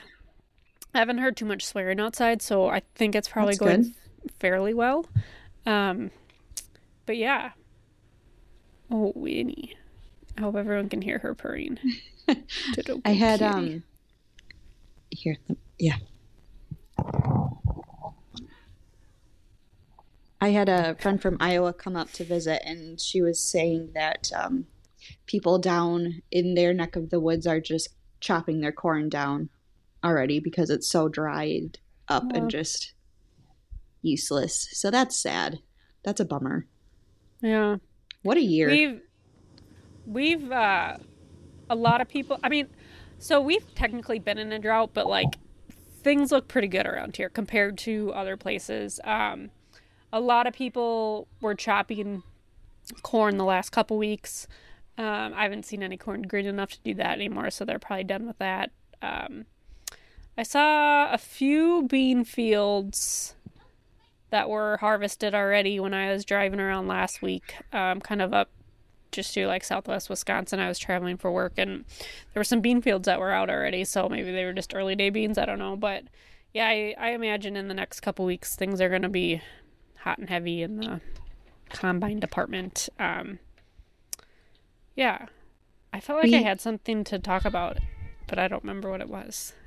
I 0.95 0.99
haven't 0.99 1.19
heard 1.19 1.37
too 1.37 1.45
much 1.45 1.67
swearing 1.67 1.99
outside, 2.01 2.41
so 2.43 2.69
I 2.69 2.83
think 2.95 3.15
it's 3.15 3.29
probably 3.29 3.55
That's 3.55 3.59
going 3.59 3.83
good. 3.83 4.33
fairly 4.39 4.75
well. 4.75 5.07
Um 5.65 6.13
but 7.07 7.17
yeah. 7.17 7.51
Oh 8.91 9.13
Winnie. 9.17 9.75
I 10.37 10.41
hope 10.43 10.57
everyone 10.57 10.89
can 10.89 11.03
hear 11.03 11.19
her 11.19 11.35
purring. 11.35 11.79
I 13.05 13.13
had 13.13 13.41
kitty. 13.41 13.45
um 13.45 13.83
here 15.11 15.37
yeah. 15.79 15.97
I 20.41 20.51
had 20.51 20.69
a 20.69 20.95
friend 20.97 21.21
from 21.21 21.39
Iowa 21.41 21.73
come 21.73 21.97
up 21.97 22.13
to 22.13 22.25
visit 22.25 22.63
and 22.65 23.01
she 23.01 23.23
was 23.23 23.41
saying 23.41 23.91
that 23.95 24.31
um 24.35 24.67
people 25.27 25.59
down 25.59 26.23
in 26.31 26.55
their 26.55 26.75
neck 26.75 26.97
of 26.97 27.11
the 27.11 27.21
woods 27.21 27.47
are 27.47 27.61
just 27.61 27.89
chopping 28.21 28.61
their 28.61 28.73
corn 28.73 29.09
down 29.09 29.49
already 30.05 30.41
because 30.41 30.71
it's 30.71 30.89
so 30.89 31.09
dried 31.09 31.79
up 32.09 32.25
Aw. 32.25 32.37
and 32.37 32.51
just 32.51 32.93
useless. 34.03 34.69
So 34.73 34.91
that's 34.91 35.17
sad. 35.17 35.61
That's 36.03 36.21
a 36.21 36.25
bummer. 36.25 36.67
Yeah. 37.41 37.77
What 38.23 38.37
a 38.37 38.43
year. 38.43 38.69
We've 38.69 39.01
we've 40.07 40.51
uh 40.51 40.97
a 41.69 41.75
lot 41.75 42.01
of 42.01 42.09
people 42.09 42.39
I 42.43 42.49
mean, 42.49 42.69
so 43.19 43.41
we've 43.41 43.75
technically 43.75 44.19
been 44.19 44.39
in 44.39 44.53
a 44.53 44.59
drought, 44.59 44.91
but 44.95 45.07
like 45.07 45.37
things 46.03 46.31
look 46.31 46.49
pretty 46.49 46.69
good 46.69 46.87
around 46.87 47.17
here 47.17 47.29
compared 47.29 47.79
to 47.79 48.13
other 48.13 48.37
places. 48.37 49.01
Um 49.05 49.51
a 50.13 50.21
lot 50.21 50.47
of 50.47 50.55
people 50.55 51.29
were 51.41 51.55
chopping 51.55 52.23
corn 53.03 53.37
the 53.37 53.45
last 53.45 53.71
couple 53.71 53.99
weeks. 53.99 54.47
Um, 54.99 55.35
I 55.35 55.43
haven't 55.43 55.67
seen 55.67 55.83
any 55.83 55.97
corn 55.97 56.23
green 56.23 56.47
enough 56.47 56.71
to 56.71 56.79
do 56.83 56.95
that 56.95 57.17
anymore, 57.17 57.51
so 57.51 57.65
they're 57.65 57.79
probably 57.79 58.05
done 58.05 58.27
with 58.27 58.39
that. 58.39 58.71
Um, 59.03 59.45
I 60.39 60.43
saw 60.43 61.13
a 61.13 61.19
few 61.19 61.87
bean 61.89 62.25
fields 62.25 63.35
that 64.31 64.49
were 64.49 64.79
harvested 64.79 65.35
already 65.35 65.79
when 65.81 65.95
I 65.95 66.13
was 66.13 66.25
driving 66.25 66.61
around 66.61 66.89
last 66.89 67.23
week, 67.23 67.57
um, 67.73 68.01
kind 68.01 68.23
of 68.23 68.33
up 68.33 68.51
just 69.17 69.35
to 69.35 69.47
like 69.47 69.65
southwest 69.65 70.09
Wisconsin. 70.09 70.61
I 70.61 70.69
was 70.69 70.79
traveling 70.79 71.17
for 71.17 71.33
work, 71.33 71.55
and 71.57 71.85
there 72.33 72.41
were 72.41 72.45
some 72.45 72.61
bean 72.61 72.81
fields 72.81 73.07
that 73.07 73.19
were 73.19 73.33
out 73.33 73.51
already, 73.51 73.85
so 73.85 74.09
maybe 74.09 74.31
they 74.31 74.45
were 74.45 74.53
just 74.53 74.75
early 74.75 74.95
day 74.95 75.11
beans. 75.11 75.39
I 75.39 75.47
don't 75.47 75.59
know, 75.59 75.77
but 75.77 76.05
yeah, 76.55 76.69
I, 76.69 76.95
I 76.99 77.11
imagine 77.11 77.57
in 77.57 77.69
the 77.69 77.75
next 77.75 78.01
couple 78.01 78.25
weeks 78.25 78.55
things 78.55 78.81
are 78.81 78.89
going 78.89 79.03
to 79.03 79.09
be 79.09 79.43
hot 79.97 80.19
and 80.19 80.29
heavy 80.29 80.63
in 80.63 80.77
the 80.77 81.01
combine 81.71 82.21
department. 82.21 82.89
Um, 82.99 83.41
yeah, 84.95 85.27
I 85.93 86.01
felt 86.01 86.23
like 86.23 86.33
I 86.33 86.39
had 86.39 86.61
something 86.61 87.03
to 87.05 87.19
talk 87.19 87.45
about, 87.45 87.79
but 88.29 88.39
I 88.39 88.47
don't 88.47 88.63
remember 88.63 88.91
what 88.91 89.01
it 89.01 89.09
was. 89.09 89.53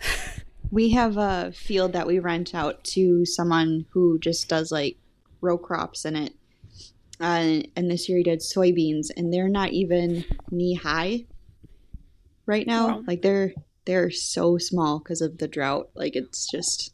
We 0.71 0.91
have 0.91 1.17
a 1.17 1.51
field 1.51 1.93
that 1.93 2.05
we 2.05 2.19
rent 2.19 2.53
out 2.53 2.83
to 2.95 3.25
someone 3.25 3.88
who 3.89 4.19
just 4.19 4.47
does 4.47 4.71
like 4.71 4.97
row 5.41 5.57
crops 5.57 6.05
in 6.05 6.15
it. 6.15 6.35
Uh, 7.19 7.62
and 7.75 7.91
this 7.91 8.08
year 8.08 8.19
he 8.19 8.23
did 8.23 8.39
soybeans, 8.39 9.08
and 9.15 9.34
they're 9.34 9.49
not 9.49 9.71
even 9.71 10.23
knee 10.51 10.75
high 10.75 11.25
right 12.45 12.65
now. 12.65 12.88
Wow. 12.88 13.03
Like 13.08 13.21
they're 13.21 13.53
they're 13.86 14.12
so 14.12 14.58
small 14.58 14.99
because 14.99 15.21
of 15.21 15.38
the 15.38 15.47
drought. 15.47 15.89
Like 15.95 16.15
it's 16.15 16.49
just, 16.49 16.93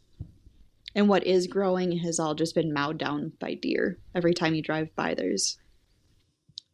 and 0.94 1.08
what 1.08 1.26
is 1.26 1.46
growing 1.46 1.98
has 1.98 2.18
all 2.18 2.34
just 2.34 2.54
been 2.54 2.72
mowed 2.72 2.98
down 2.98 3.32
by 3.38 3.54
deer. 3.54 3.98
Every 4.14 4.34
time 4.34 4.54
you 4.54 4.62
drive 4.62 4.94
by, 4.96 5.14
there's 5.14 5.58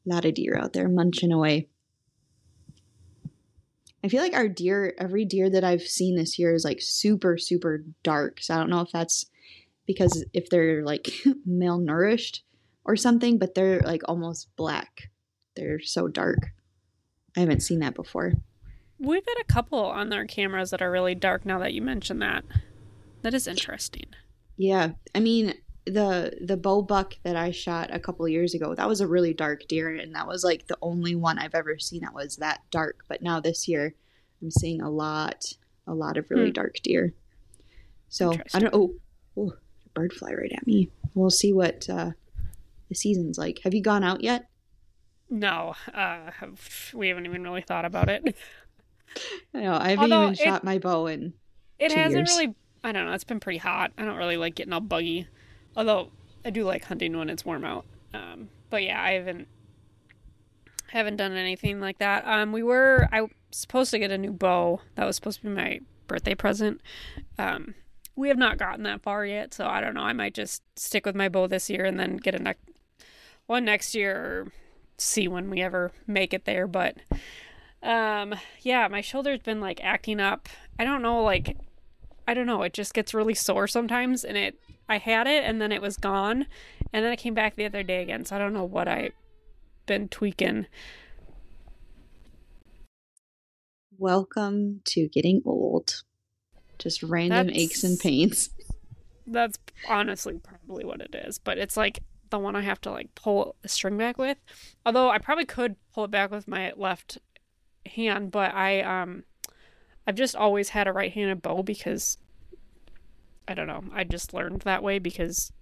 a 0.07 0.15
lot 0.15 0.25
of 0.25 0.35
deer 0.35 0.57
out 0.57 0.73
there 0.73 0.89
munching 0.89 1.33
away. 1.33 1.69
I 4.05 4.09
feel 4.09 4.23
like 4.23 4.35
our 4.35 4.49
deer, 4.49 4.95
every 4.99 5.25
deer 5.25 5.49
that 5.51 5.65
I've 5.65 5.83
seen 5.83 6.17
this 6.17 6.39
year 6.39 6.55
is 6.55 6.65
like 6.65 6.79
super, 6.81 7.39
super 7.39 7.85
dark. 8.03 8.41
So 8.41 8.55
I 8.55 8.59
don't 8.59 8.71
know 8.71 8.81
if 8.81 8.91
that's 8.93 9.27
because 9.87 10.25
if 10.33 10.49
they're 10.51 10.85
like 10.85 11.11
malnourished 11.49 12.41
or 12.85 12.97
something, 12.97 13.39
but 13.39 13.55
they're 13.55 13.81
like 13.81 14.03
almost 14.07 14.49
black. 14.57 15.11
They're 15.57 15.81
so 15.81 16.09
dark. 16.09 16.39
I 17.37 17.41
haven't 17.41 17.61
seen 17.63 17.81
that 17.81 17.95
before. 17.95 18.33
We've 18.99 19.25
had 19.27 19.41
a 19.41 19.53
couple 19.53 19.81
on 19.81 20.11
their 20.11 20.27
cameras 20.27 20.71
that 20.71 20.83
are 20.83 20.91
really 20.91 21.15
dark 21.15 21.45
now 21.45 21.59
that 21.59 21.75
you 21.75 21.83
mention 21.83 22.19
that. 22.21 22.45
That 23.23 23.35
is 23.35 23.47
interesting. 23.47 24.07
Yeah, 24.57 24.93
I 25.15 25.21
mean 25.21 25.55
the 25.85 26.39
the 26.41 26.57
bow 26.57 26.83
buck 26.83 27.15
that 27.25 27.35
I 27.35 27.51
shot 27.51 27.91
a 27.93 27.99
couple 27.99 28.29
years 28.29 28.55
ago, 28.55 28.75
that 28.75 28.89
was 28.89 29.01
a 29.01 29.09
really 29.09 29.35
dark 29.35 29.67
deer, 29.67 29.97
and 29.97 30.15
that 30.15 30.29
was 30.29 30.45
like 30.45 30.67
the 30.69 30.79
only 30.83 31.15
one 31.17 31.39
I've 31.39 31.55
ever 31.55 31.79
seen 31.79 32.03
that 32.03 32.15
was 32.15 32.37
that 32.37 32.61
dark. 32.71 33.05
But 33.09 33.23
now 33.23 33.41
this 33.41 33.67
year, 33.67 33.95
I'm 34.41 34.51
seeing 34.51 34.81
a 34.81 34.91
lot, 34.91 35.53
a 35.87 35.95
lot 35.95 36.17
of 36.17 36.31
really 36.31 36.49
Hmm. 36.49 36.53
dark 36.53 36.77
deer. 36.83 37.15
So 38.09 38.35
I 38.55 38.59
don't. 38.61 38.75
Oh, 38.75 38.95
oh, 39.37 39.55
bird 39.95 40.13
fly 40.13 40.33
right 40.35 40.53
at 40.53 40.67
me. 40.67 40.91
We'll 41.15 41.31
see 41.31 41.53
what 41.53 41.89
uh, 41.91 42.13
the 42.93 42.97
season's 42.99 43.39
like. 43.39 43.61
Have 43.65 43.75
you 43.75 43.83
gone 43.83 44.05
out 44.05 44.23
yet? 44.23 44.49
No, 45.31 45.75
uh, 45.95 46.31
we 46.95 47.09
haven't 47.09 47.25
even 47.27 47.43
really 47.43 47.63
thought 47.63 47.85
about 47.85 48.09
it. 48.09 48.37
I 49.55 49.61
know 49.61 49.75
I 49.75 49.91
haven't 49.91 50.13
Although 50.13 50.23
even 50.25 50.33
it- 50.35 50.39
shot 50.39 50.65
my 50.65 50.79
bow 50.79 51.07
in. 51.07 51.33
It 51.79 51.91
Two 51.91 51.97
hasn't 51.99 52.29
years. 52.29 52.37
really. 52.39 52.55
I 52.85 52.93
don't 52.93 53.07
know. 53.07 53.13
It's 53.13 53.25
been 53.25 53.41
pretty 53.41 53.59
hot. 53.59 53.93
I 53.99 54.05
don't 54.05 54.17
really 54.17 54.37
like 54.37 54.55
getting 54.55 54.73
all 54.73 54.81
buggy. 54.81 55.27
Although 55.77 56.11
I 56.45 56.51
do 56.51 56.65
like 56.65 56.85
hunting 56.85 57.17
when 57.17 57.31
it's 57.31 57.45
warm 57.45 57.65
out. 57.65 57.87
Um, 58.15 58.49
but 58.71 58.83
yeah, 58.83 59.03
I 59.03 59.13
haven't 59.13 59.49
haven't 60.89 61.17
done 61.17 61.33
anything 61.33 61.81
like 61.81 61.99
that. 61.99 62.27
Um, 62.27 62.53
we 62.53 62.63
were 62.63 63.09
I 63.13 63.23
was 63.23 63.31
supposed 63.51 63.91
to 63.93 63.99
get 63.99 64.11
a 64.11 64.19
new 64.19 64.33
bow. 64.33 64.81
That 64.97 65.07
was 65.07 65.17
supposed 65.17 65.41
to 65.41 65.47
be 65.49 65.55
my 65.55 65.81
birthday 66.07 66.35
present. 66.35 66.81
Um, 67.39 67.75
we 68.17 68.29
have 68.29 68.37
not 68.39 68.59
gotten 68.59 68.83
that 68.85 69.03
far 69.03 69.25
yet, 69.25 69.55
so 69.55 69.67
I 69.67 69.81
don't 69.81 69.95
know. 69.95 70.03
I 70.03 70.13
might 70.13 70.35
just 70.35 70.63
stick 70.77 71.07
with 71.07 71.15
my 71.15 71.29
bow 71.29 71.47
this 71.47 71.71
year 71.71 71.85
and 71.87 71.99
then 71.99 72.17
get 72.19 72.35
a 72.35 72.39
ne- 72.43 72.55
one 73.47 73.65
next 73.65 73.95
year 73.95 74.17
or 74.17 74.53
see 74.99 75.29
when 75.29 75.51
we 75.51 75.61
ever 75.61 75.93
make 76.07 76.33
it 76.33 76.45
there. 76.45 76.67
But 76.67 76.97
um, 77.83 78.35
yeah, 78.61 78.89
my 78.89 79.01
shoulder's 79.01 79.41
been 79.41 79.61
like 79.61 79.81
acting 79.83 80.21
up. 80.21 80.49
I 80.79 80.85
don't 80.85 81.03
know, 81.03 81.23
like 81.23 81.57
I 82.27 82.35
don't 82.35 82.47
know, 82.47 82.63
it 82.63 82.73
just 82.73 82.95
gets 82.95 83.15
really 83.15 83.35
sore 83.35 83.67
sometimes 83.67 84.25
and 84.25 84.37
it 84.37 84.59
I 84.89 84.99
had 84.99 85.27
it 85.27 85.45
and 85.45 85.61
then 85.61 85.73
it 85.73 85.83
was 85.83 85.97
gone 85.97 86.47
and 86.93 87.05
then 87.05 87.13
it 87.13 87.19
came 87.19 87.35
back 87.35 87.57
the 87.57 87.65
other 87.67 87.83
day 87.83 88.03
again. 88.03 88.25
So 88.25 88.37
I 88.37 88.39
don't 88.39 88.53
know 88.55 88.65
what 88.65 88.89
I've 88.89 89.13
been 89.87 90.09
tweaking. 90.09 90.67
Welcome 93.99 94.81
to 94.87 95.09
getting 95.09 95.43
old. 95.45 96.03
Just 96.79 97.03
random 97.03 97.47
That's- 97.49 97.63
aches 97.63 97.85
and 97.85 97.99
pains. 97.99 98.51
That's 99.25 99.57
honestly 99.89 100.39
probably 100.43 100.85
what 100.85 101.01
it 101.01 101.15
is, 101.15 101.39
but 101.39 101.57
it's 101.57 101.77
like 101.77 102.01
the 102.33 102.39
one 102.41 102.57
I 102.57 102.63
have 102.63 102.81
to 102.81 102.91
like 102.91 103.15
pull 103.15 103.55
the 103.63 103.69
string 103.69 103.97
back 103.97 104.19
with. 104.19 104.39
Although 104.85 105.11
I 105.11 105.19
probably 105.19 105.45
could 105.45 105.77
pull 105.95 106.05
it 106.05 106.11
back 106.11 106.33
with 106.33 106.49
my 106.49 106.73
left 106.77 107.19
hand, 107.87 108.33
but 108.33 108.53
I 108.55 108.81
um 108.81 109.23
I've 110.07 110.17
just 110.17 110.35
always 110.35 110.71
had 110.71 110.89
a 110.89 110.93
right-handed 110.93 111.43
bow 111.43 111.63
because 111.63 112.19
I 113.47 113.55
don't 113.55 113.69
know. 113.69 113.85
I 113.93 114.03
just 114.05 114.35
learned 114.35 114.63
that 114.63 114.83
way 114.83 114.99
because 114.99 115.53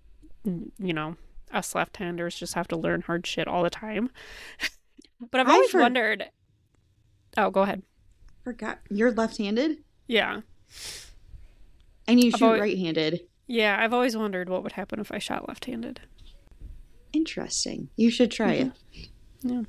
you 0.45 0.93
know, 0.95 1.17
us 1.53 1.75
left-handers 1.75 2.39
just 2.39 2.55
have 2.55 2.69
to 2.69 2.77
learn 2.77 3.03
hard 3.03 3.27
shit 3.27 3.47
all 3.47 3.63
the 3.63 3.69
time. 3.71 4.11
but 5.31 5.41
I've 5.43 5.49
I 5.49 5.53
always 5.55 5.71
for- 5.71 5.81
wondered 5.81 6.31
Oh, 7.37 7.51
go 7.51 7.63
ahead. 7.63 7.83
Forgot 8.45 8.79
you're 8.91 9.13
left-handed, 9.13 9.79
Yeah. 10.09 10.41
and 12.09 12.21
you 12.21 12.29
I've 12.33 12.39
shoot 12.39 12.45
always- 12.47 12.61
right-handed. 12.61 13.21
Yeah, 13.47 13.77
I've 13.81 13.93
always 13.93 14.17
wondered 14.17 14.49
what 14.49 14.63
would 14.63 14.73
happen 14.73 15.01
if 15.01 15.11
I 15.13 15.19
shot 15.19 15.49
left-handed. 15.49 16.01
Interesting. 17.13 17.89
You 17.97 18.11
should 18.11 18.31
try 18.31 18.53
it. 18.53 18.73
Yeah. 19.43 19.63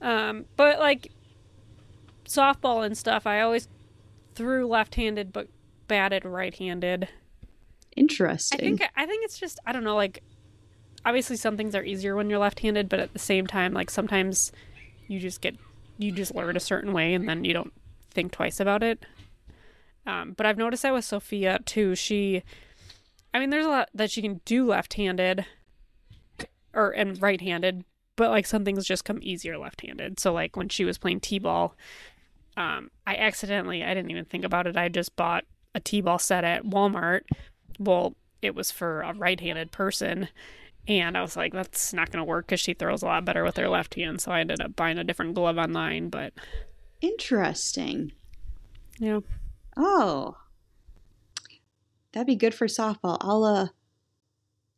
Um, 0.00 0.46
but 0.56 0.78
like 0.78 1.12
softball 2.24 2.84
and 2.84 2.96
stuff, 2.96 3.26
I 3.26 3.40
always 3.40 3.68
threw 4.34 4.66
left-handed 4.66 5.32
but 5.32 5.48
batted 5.88 6.24
right-handed. 6.24 7.08
Interesting. 7.96 8.60
I 8.60 8.62
think 8.62 8.90
I 8.96 9.06
think 9.06 9.24
it's 9.24 9.38
just 9.38 9.58
I 9.66 9.72
don't 9.72 9.84
know 9.84 9.96
like 9.96 10.22
obviously 11.04 11.36
some 11.36 11.56
things 11.56 11.74
are 11.74 11.84
easier 11.84 12.14
when 12.14 12.30
you're 12.30 12.38
left-handed, 12.38 12.88
but 12.88 13.00
at 13.00 13.12
the 13.12 13.18
same 13.18 13.46
time 13.46 13.72
like 13.72 13.90
sometimes 13.90 14.52
you 15.06 15.18
just 15.18 15.40
get 15.40 15.56
you 15.96 16.12
just 16.12 16.34
learn 16.34 16.56
a 16.56 16.60
certain 16.60 16.92
way 16.92 17.14
and 17.14 17.28
then 17.28 17.44
you 17.44 17.52
don't 17.52 17.72
think 18.10 18.32
twice 18.32 18.60
about 18.60 18.82
it. 18.82 19.04
Um, 20.06 20.32
but 20.32 20.46
I've 20.46 20.56
noticed 20.56 20.84
that 20.84 20.94
with 20.94 21.04
Sophia 21.04 21.58
too. 21.66 21.94
She, 21.94 22.42
I 23.34 23.38
mean, 23.38 23.50
there's 23.50 23.66
a 23.66 23.70
lot 23.70 23.90
that 23.92 24.10
she 24.10 24.22
can 24.22 24.40
do 24.44 24.66
left-handed 24.66 25.44
or 26.74 26.90
and 26.90 27.20
right-handed, 27.20 27.84
but 28.16 28.30
like 28.30 28.46
some 28.46 28.64
things 28.64 28.84
just 28.86 29.04
come 29.04 29.18
easier 29.22 29.58
left-handed. 29.58 30.18
So 30.20 30.32
like 30.32 30.56
when 30.56 30.68
she 30.68 30.84
was 30.84 30.98
playing 30.98 31.20
t-ball, 31.20 31.74
um, 32.56 32.90
I 33.06 33.16
accidentally 33.16 33.84
I 33.84 33.94
didn't 33.94 34.10
even 34.10 34.24
think 34.24 34.44
about 34.44 34.66
it. 34.66 34.76
I 34.76 34.88
just 34.88 35.16
bought 35.16 35.44
a 35.74 35.80
t-ball 35.80 36.18
set 36.18 36.44
at 36.44 36.64
Walmart. 36.64 37.22
Well, 37.78 38.14
it 38.42 38.54
was 38.54 38.70
for 38.70 39.02
a 39.02 39.14
right-handed 39.14 39.72
person. 39.72 40.28
And 40.86 41.18
I 41.18 41.22
was 41.22 41.36
like, 41.36 41.52
that's 41.52 41.92
not 41.92 42.10
going 42.10 42.20
to 42.20 42.24
work 42.24 42.46
because 42.46 42.60
she 42.60 42.72
throws 42.72 43.02
a 43.02 43.06
lot 43.06 43.24
better 43.24 43.44
with 43.44 43.56
her 43.58 43.68
left 43.68 43.94
hand. 43.94 44.20
So 44.22 44.32
I 44.32 44.40
ended 44.40 44.60
up 44.62 44.74
buying 44.74 44.96
a 44.96 45.04
different 45.04 45.34
glove 45.34 45.58
online. 45.58 46.08
But 46.08 46.32
Interesting. 47.02 48.12
yeah, 48.98 49.20
Oh. 49.76 50.36
That'd 52.12 52.26
be 52.26 52.36
good 52.36 52.54
for 52.54 52.66
softball. 52.66 53.18
I'll 53.20 53.44
uh 53.44 53.68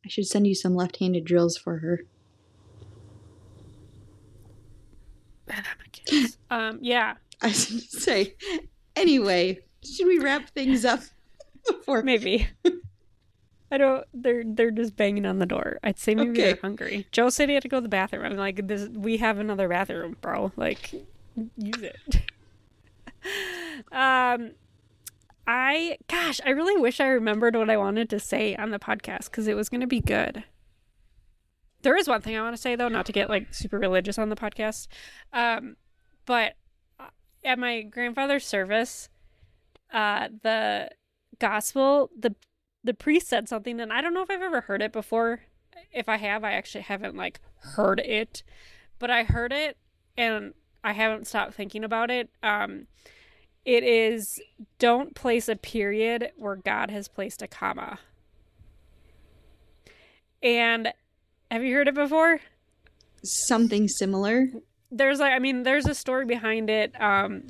I 0.05 0.09
should 0.09 0.27
send 0.27 0.47
you 0.47 0.55
some 0.55 0.75
left-handed 0.75 1.25
drills 1.25 1.57
for 1.57 1.77
her. 1.79 2.01
um, 6.49 6.79
yeah, 6.81 7.15
I 7.41 7.47
was 7.47 7.89
say. 7.91 8.35
Anyway, 8.95 9.59
should 9.83 10.07
we 10.07 10.19
wrap 10.19 10.49
things 10.49 10.85
up 10.85 11.01
before 11.67 12.01
maybe. 12.03 12.47
I 13.71 13.77
don't. 13.77 14.05
They're 14.13 14.43
they're 14.45 14.71
just 14.71 14.95
banging 14.95 15.25
on 15.25 15.39
the 15.39 15.45
door. 15.45 15.79
I'd 15.83 15.99
say 15.99 16.15
maybe 16.15 16.31
Okay. 16.31 16.41
they're 16.53 16.61
hungry. 16.61 17.07
Joe 17.11 17.29
said 17.29 17.49
he 17.49 17.53
had 17.55 17.63
to 17.63 17.69
go 17.69 17.77
to 17.77 17.81
the 17.81 17.89
bathroom. 17.89 18.25
I'm 18.25 18.35
like, 18.37 18.67
this, 18.67 18.87
we 18.89 19.17
have 19.17 19.39
another 19.39 19.67
bathroom, 19.69 20.17
bro. 20.21 20.51
Like, 20.57 20.91
use 21.57 21.81
it. 21.81 22.21
um, 23.91 24.51
I 25.47 25.97
gosh, 26.07 26.39
I 26.45 26.51
really 26.51 26.79
wish 26.79 26.99
I 26.99 27.07
remembered 27.07 27.55
what 27.55 27.69
I 27.69 27.77
wanted 27.77 28.09
to 28.11 28.19
say 28.19 28.55
on 28.55 28.71
the 28.71 28.79
podcast 28.79 29.25
because 29.25 29.47
it 29.47 29.55
was 29.55 29.69
going 29.69 29.81
to 29.81 29.87
be 29.87 30.01
good. 30.01 30.43
There 31.81 31.97
is 31.97 32.07
one 32.07 32.21
thing 32.21 32.37
I 32.37 32.41
want 32.41 32.55
to 32.55 32.61
say 32.61 32.75
though, 32.75 32.89
not 32.89 33.05
to 33.07 33.11
get 33.11 33.29
like 33.29 33.53
super 33.53 33.79
religious 33.79 34.19
on 34.19 34.29
the 34.29 34.35
podcast, 34.35 34.87
um, 35.33 35.77
but 36.25 36.53
uh, 36.99 37.07
at 37.43 37.57
my 37.57 37.81
grandfather's 37.81 38.45
service, 38.45 39.09
uh, 39.91 40.29
the 40.43 40.89
gospel, 41.39 42.11
the 42.17 42.35
the 42.83 42.93
priest 42.93 43.27
said 43.27 43.47
something, 43.49 43.79
and 43.79 43.91
I 43.91 44.01
don't 44.01 44.13
know 44.13 44.23
if 44.23 44.29
I've 44.29 44.41
ever 44.41 44.61
heard 44.61 44.81
it 44.81 44.91
before. 44.91 45.41
If 45.91 46.07
I 46.07 46.17
have, 46.17 46.43
I 46.43 46.53
actually 46.53 46.83
haven't 46.83 47.15
like 47.15 47.39
heard 47.57 47.99
it, 47.99 48.43
but 48.99 49.09
I 49.09 49.23
heard 49.23 49.51
it 49.51 49.77
and 50.17 50.53
I 50.83 50.93
haven't 50.93 51.27
stopped 51.27 51.53
thinking 51.53 51.83
about 51.83 52.09
it. 52.09 52.29
Um, 52.41 52.87
it 53.65 53.83
is 53.83 54.41
don't 54.79 55.15
place 55.15 55.47
a 55.47 55.55
period 55.55 56.31
where 56.37 56.55
God 56.55 56.91
has 56.91 57.07
placed 57.07 57.41
a 57.41 57.47
comma. 57.47 57.99
And 60.41 60.91
have 61.49 61.63
you 61.63 61.75
heard 61.75 61.87
it 61.87 61.95
before? 61.95 62.39
something 63.23 63.87
similar? 63.87 64.47
there's 64.91 65.19
like 65.19 65.31
I 65.31 65.39
mean 65.39 65.63
there's 65.63 65.87
a 65.87 65.95
story 65.95 66.25
behind 66.25 66.69
it. 66.69 66.93
Um, 67.01 67.47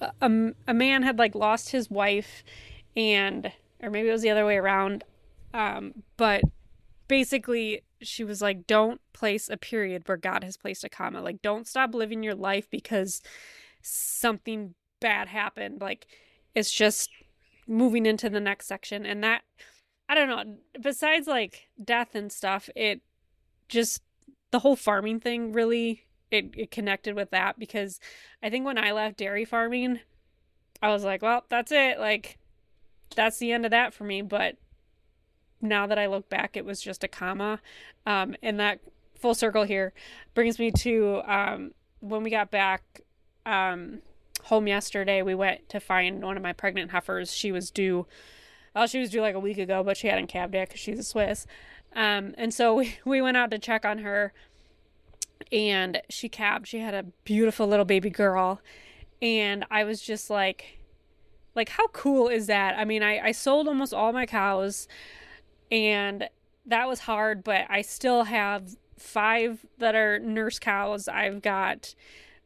a, 0.00 0.12
a 0.20 0.50
a 0.68 0.74
man 0.74 1.02
had 1.02 1.18
like 1.18 1.34
lost 1.34 1.70
his 1.70 1.90
wife, 1.90 2.44
and 2.94 3.50
or 3.82 3.90
maybe 3.90 4.08
it 4.08 4.12
was 4.12 4.22
the 4.22 4.30
other 4.30 4.46
way 4.46 4.58
around. 4.58 5.04
Um, 5.54 6.04
but 6.16 6.42
basically 7.08 7.82
she 8.02 8.22
was 8.22 8.42
like, 8.42 8.66
"Don't 8.66 9.00
place 9.12 9.48
a 9.48 9.56
period 9.56 10.02
where 10.06 10.18
God 10.18 10.44
has 10.44 10.56
placed 10.56 10.84
a 10.84 10.88
comma. 10.88 11.22
Like, 11.22 11.42
don't 11.42 11.66
stop 11.66 11.94
living 11.94 12.22
your 12.22 12.34
life 12.34 12.68
because 12.70 13.22
something 13.82 14.74
bad 15.00 15.28
happened. 15.28 15.80
Like, 15.80 16.06
it's 16.54 16.72
just 16.72 17.10
moving 17.66 18.06
into 18.06 18.30
the 18.30 18.40
next 18.40 18.66
section." 18.66 19.06
And 19.06 19.22
that 19.24 19.42
I 20.08 20.14
don't 20.14 20.28
know. 20.28 20.56
Besides 20.80 21.26
like 21.26 21.68
death 21.82 22.14
and 22.14 22.32
stuff, 22.32 22.68
it 22.76 23.00
just 23.68 24.02
the 24.50 24.58
whole 24.60 24.76
farming 24.76 25.20
thing 25.20 25.52
really 25.52 26.06
it, 26.30 26.50
it 26.56 26.70
connected 26.70 27.14
with 27.14 27.30
that 27.30 27.58
because 27.58 28.00
I 28.42 28.50
think 28.50 28.64
when 28.64 28.78
I 28.78 28.92
left 28.92 29.18
dairy 29.18 29.44
farming, 29.44 30.00
I 30.82 30.88
was 30.88 31.04
like, 31.04 31.22
well, 31.22 31.44
that's 31.48 31.72
it. 31.72 31.98
Like, 31.98 32.38
that's 33.14 33.38
the 33.38 33.52
end 33.52 33.64
of 33.64 33.70
that 33.72 33.92
for 33.92 34.04
me. 34.04 34.22
But 34.22 34.56
now 35.60 35.86
that 35.86 35.98
I 35.98 36.06
look 36.06 36.28
back, 36.28 36.56
it 36.56 36.64
was 36.64 36.80
just 36.80 37.04
a 37.04 37.08
comma. 37.08 37.60
Um, 38.06 38.34
and 38.42 38.60
that 38.60 38.80
full 39.18 39.34
circle 39.34 39.64
here 39.64 39.92
brings 40.34 40.58
me 40.58 40.70
to 40.70 41.22
um, 41.26 41.72
when 42.00 42.22
we 42.22 42.30
got 42.30 42.50
back 42.50 43.02
um, 43.44 44.00
home 44.44 44.66
yesterday, 44.66 45.22
we 45.22 45.34
went 45.34 45.68
to 45.68 45.80
find 45.80 46.22
one 46.22 46.36
of 46.36 46.42
my 46.42 46.52
pregnant 46.52 46.90
heifers. 46.90 47.32
She 47.32 47.52
was 47.52 47.70
due, 47.70 48.06
well, 48.74 48.86
she 48.86 49.00
was 49.00 49.10
due 49.10 49.20
like 49.20 49.34
a 49.34 49.40
week 49.40 49.58
ago, 49.58 49.82
but 49.82 49.96
she 49.96 50.08
hadn't 50.08 50.28
calved 50.28 50.54
yet 50.54 50.68
because 50.68 50.80
she's 50.80 50.98
a 50.98 51.04
Swiss. 51.04 51.46
Um, 51.94 52.34
and 52.38 52.52
so 52.52 52.74
we, 52.76 52.96
we 53.04 53.20
went 53.22 53.36
out 53.36 53.50
to 53.50 53.58
check 53.58 53.84
on 53.84 53.98
her 53.98 54.32
and 55.50 56.00
she 56.08 56.28
calved. 56.28 56.66
She 56.66 56.78
had 56.78 56.94
a 56.94 57.04
beautiful 57.24 57.66
little 57.66 57.84
baby 57.84 58.10
girl. 58.10 58.60
And 59.22 59.66
I 59.70 59.84
was 59.84 60.00
just 60.00 60.30
like, 60.30 60.78
like, 61.54 61.70
how 61.70 61.88
cool 61.88 62.28
is 62.28 62.46
that? 62.46 62.78
I 62.78 62.84
mean, 62.84 63.02
I, 63.02 63.18
I 63.18 63.32
sold 63.32 63.68
almost 63.68 63.92
all 63.92 64.12
my 64.12 64.26
cows 64.26 64.88
and 65.70 66.28
that 66.66 66.88
was 66.88 67.00
hard, 67.00 67.44
but 67.44 67.66
I 67.68 67.82
still 67.82 68.24
have 68.24 68.76
five 68.98 69.64
that 69.78 69.94
are 69.94 70.18
nurse 70.18 70.58
cows. 70.58 71.08
I've 71.08 71.42
got 71.42 71.94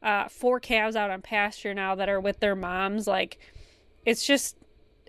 uh, 0.05 0.29
four 0.29 0.61
calves 0.61 0.95
out 0.95 1.11
on 1.11 1.23
pasture 1.23 1.75
now 1.75 1.95
that 1.95 2.09
are 2.09 2.21
with 2.21 2.39
their 2.41 2.55
moms. 2.55 3.07
Like, 3.07 3.39
it's 4.05 4.25
just, 4.25 4.57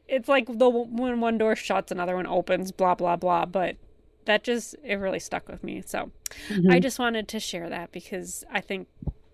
it's 0.07 0.29
like 0.29 0.47
the 0.47 0.69
when 0.69 1.19
one 1.19 1.37
door 1.37 1.55
shuts, 1.55 1.91
another 1.91 2.15
one 2.15 2.25
opens, 2.25 2.71
blah, 2.71 2.95
blah, 2.95 3.17
blah. 3.17 3.45
But 3.45 3.75
that 4.23 4.43
just, 4.43 4.75
it 4.83 4.95
really 4.95 5.19
stuck 5.19 5.49
with 5.49 5.63
me. 5.63 5.83
So 5.85 6.11
I 6.69 6.79
just 6.79 6.97
wanted 6.97 7.27
to 7.27 7.39
share 7.39 7.69
that 7.69 7.91
because 7.91 8.45
I 8.49 8.61
think 8.61 8.87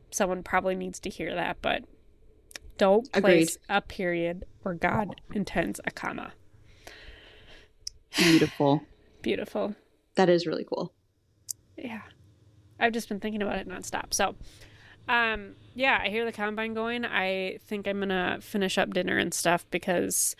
someone 0.09 0.41
probably 0.43 0.75
needs 0.75 0.99
to 1.01 1.09
hear 1.09 1.33
that. 1.35 1.57
But 1.61 1.83
don't 2.77 3.11
place 3.13 3.57
a 3.69 3.81
period 3.81 4.45
where 4.63 4.73
God 4.73 5.21
intends 5.33 5.79
a 5.85 5.91
comma. 5.91 6.33
Beautiful. 8.17 8.81
Beautiful. 9.21 9.75
That 10.15 10.27
is 10.27 10.47
really 10.47 10.65
cool. 10.65 10.91
Yeah. 11.77 12.01
I've 12.79 12.93
just 12.93 13.07
been 13.07 13.19
thinking 13.19 13.43
about 13.43 13.59
it 13.59 13.69
nonstop. 13.69 14.13
So, 14.13 14.35
um, 15.11 15.55
yeah, 15.75 15.99
I 16.01 16.09
hear 16.09 16.25
the 16.25 16.31
combine 16.31 16.73
going. 16.73 17.05
I 17.05 17.59
think 17.65 17.87
I'm 17.87 17.99
gonna 17.99 18.39
finish 18.41 18.77
up 18.77 18.93
dinner 18.93 19.17
and 19.17 19.33
stuff 19.33 19.65
because 19.69 20.35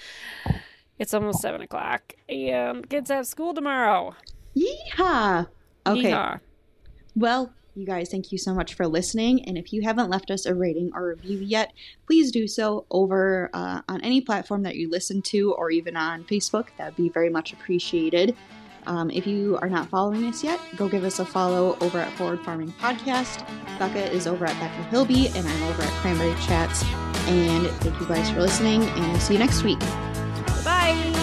it's 0.98 1.14
almost 1.14 1.42
seven 1.42 1.62
o'clock 1.62 2.14
and 2.30 2.90
kids 2.90 3.12
have 3.12 3.28
school 3.28 3.54
tomorrow. 3.54 4.16
Yeehaw! 4.56 5.48
Okay. 5.86 6.12
Yeehaw. 6.12 6.40
Well, 7.16 7.54
you 7.76 7.86
guys, 7.86 8.10
thank 8.10 8.32
you 8.32 8.38
so 8.38 8.54
much 8.54 8.74
for 8.74 8.88
listening. 8.88 9.46
And 9.46 9.58
if 9.58 9.72
you 9.72 9.82
haven't 9.82 10.10
left 10.10 10.30
us 10.32 10.46
a 10.46 10.54
rating 10.54 10.92
or 10.94 11.10
review 11.10 11.40
yet, 11.40 11.74
please 12.06 12.32
do 12.32 12.48
so 12.48 12.86
over 12.92 13.50
uh, 13.54 13.82
on 13.88 14.02
any 14.02 14.22
platform 14.22 14.64
that 14.64 14.76
you 14.76 14.90
listen 14.90 15.22
to 15.24 15.54
or 15.54 15.72
even 15.72 15.96
on 15.96 16.24
Facebook. 16.26 16.68
That 16.78 16.86
would 16.86 16.96
be 16.98 17.10
very 17.10 17.30
much 17.30 17.54
appreciated. 17.54 18.36
Um, 18.88 19.10
if 19.12 19.28
you 19.28 19.58
are 19.62 19.70
not 19.70 19.88
following 19.90 20.26
us 20.26 20.44
yet, 20.44 20.60
go 20.76 20.88
give 20.90 21.04
us 21.04 21.20
a 21.20 21.26
follow 21.26 21.78
over 21.82 22.00
at 22.00 22.12
Forward 22.18 22.40
Farming 22.42 22.74
Podcast. 22.80 23.46
Becca 23.80 24.12
is 24.12 24.28
over 24.28 24.46
at 24.46 24.60
Becca 24.60 24.84
Hilby, 24.90 25.28
and 25.36 25.48
I'm 25.48 25.64
over 25.64 25.82
at 25.82 25.92
Cranberry 26.02 26.34
Chats. 26.42 26.84
And 27.28 27.68
thank 27.82 28.00
you 28.00 28.08
guys 28.08 28.30
for 28.32 28.42
listening, 28.42 28.84
and 28.84 29.12
we'll 29.12 29.20
see 29.20 29.34
you 29.34 29.40
next 29.40 29.64
week. 29.64 29.80
Bye. 30.64 31.21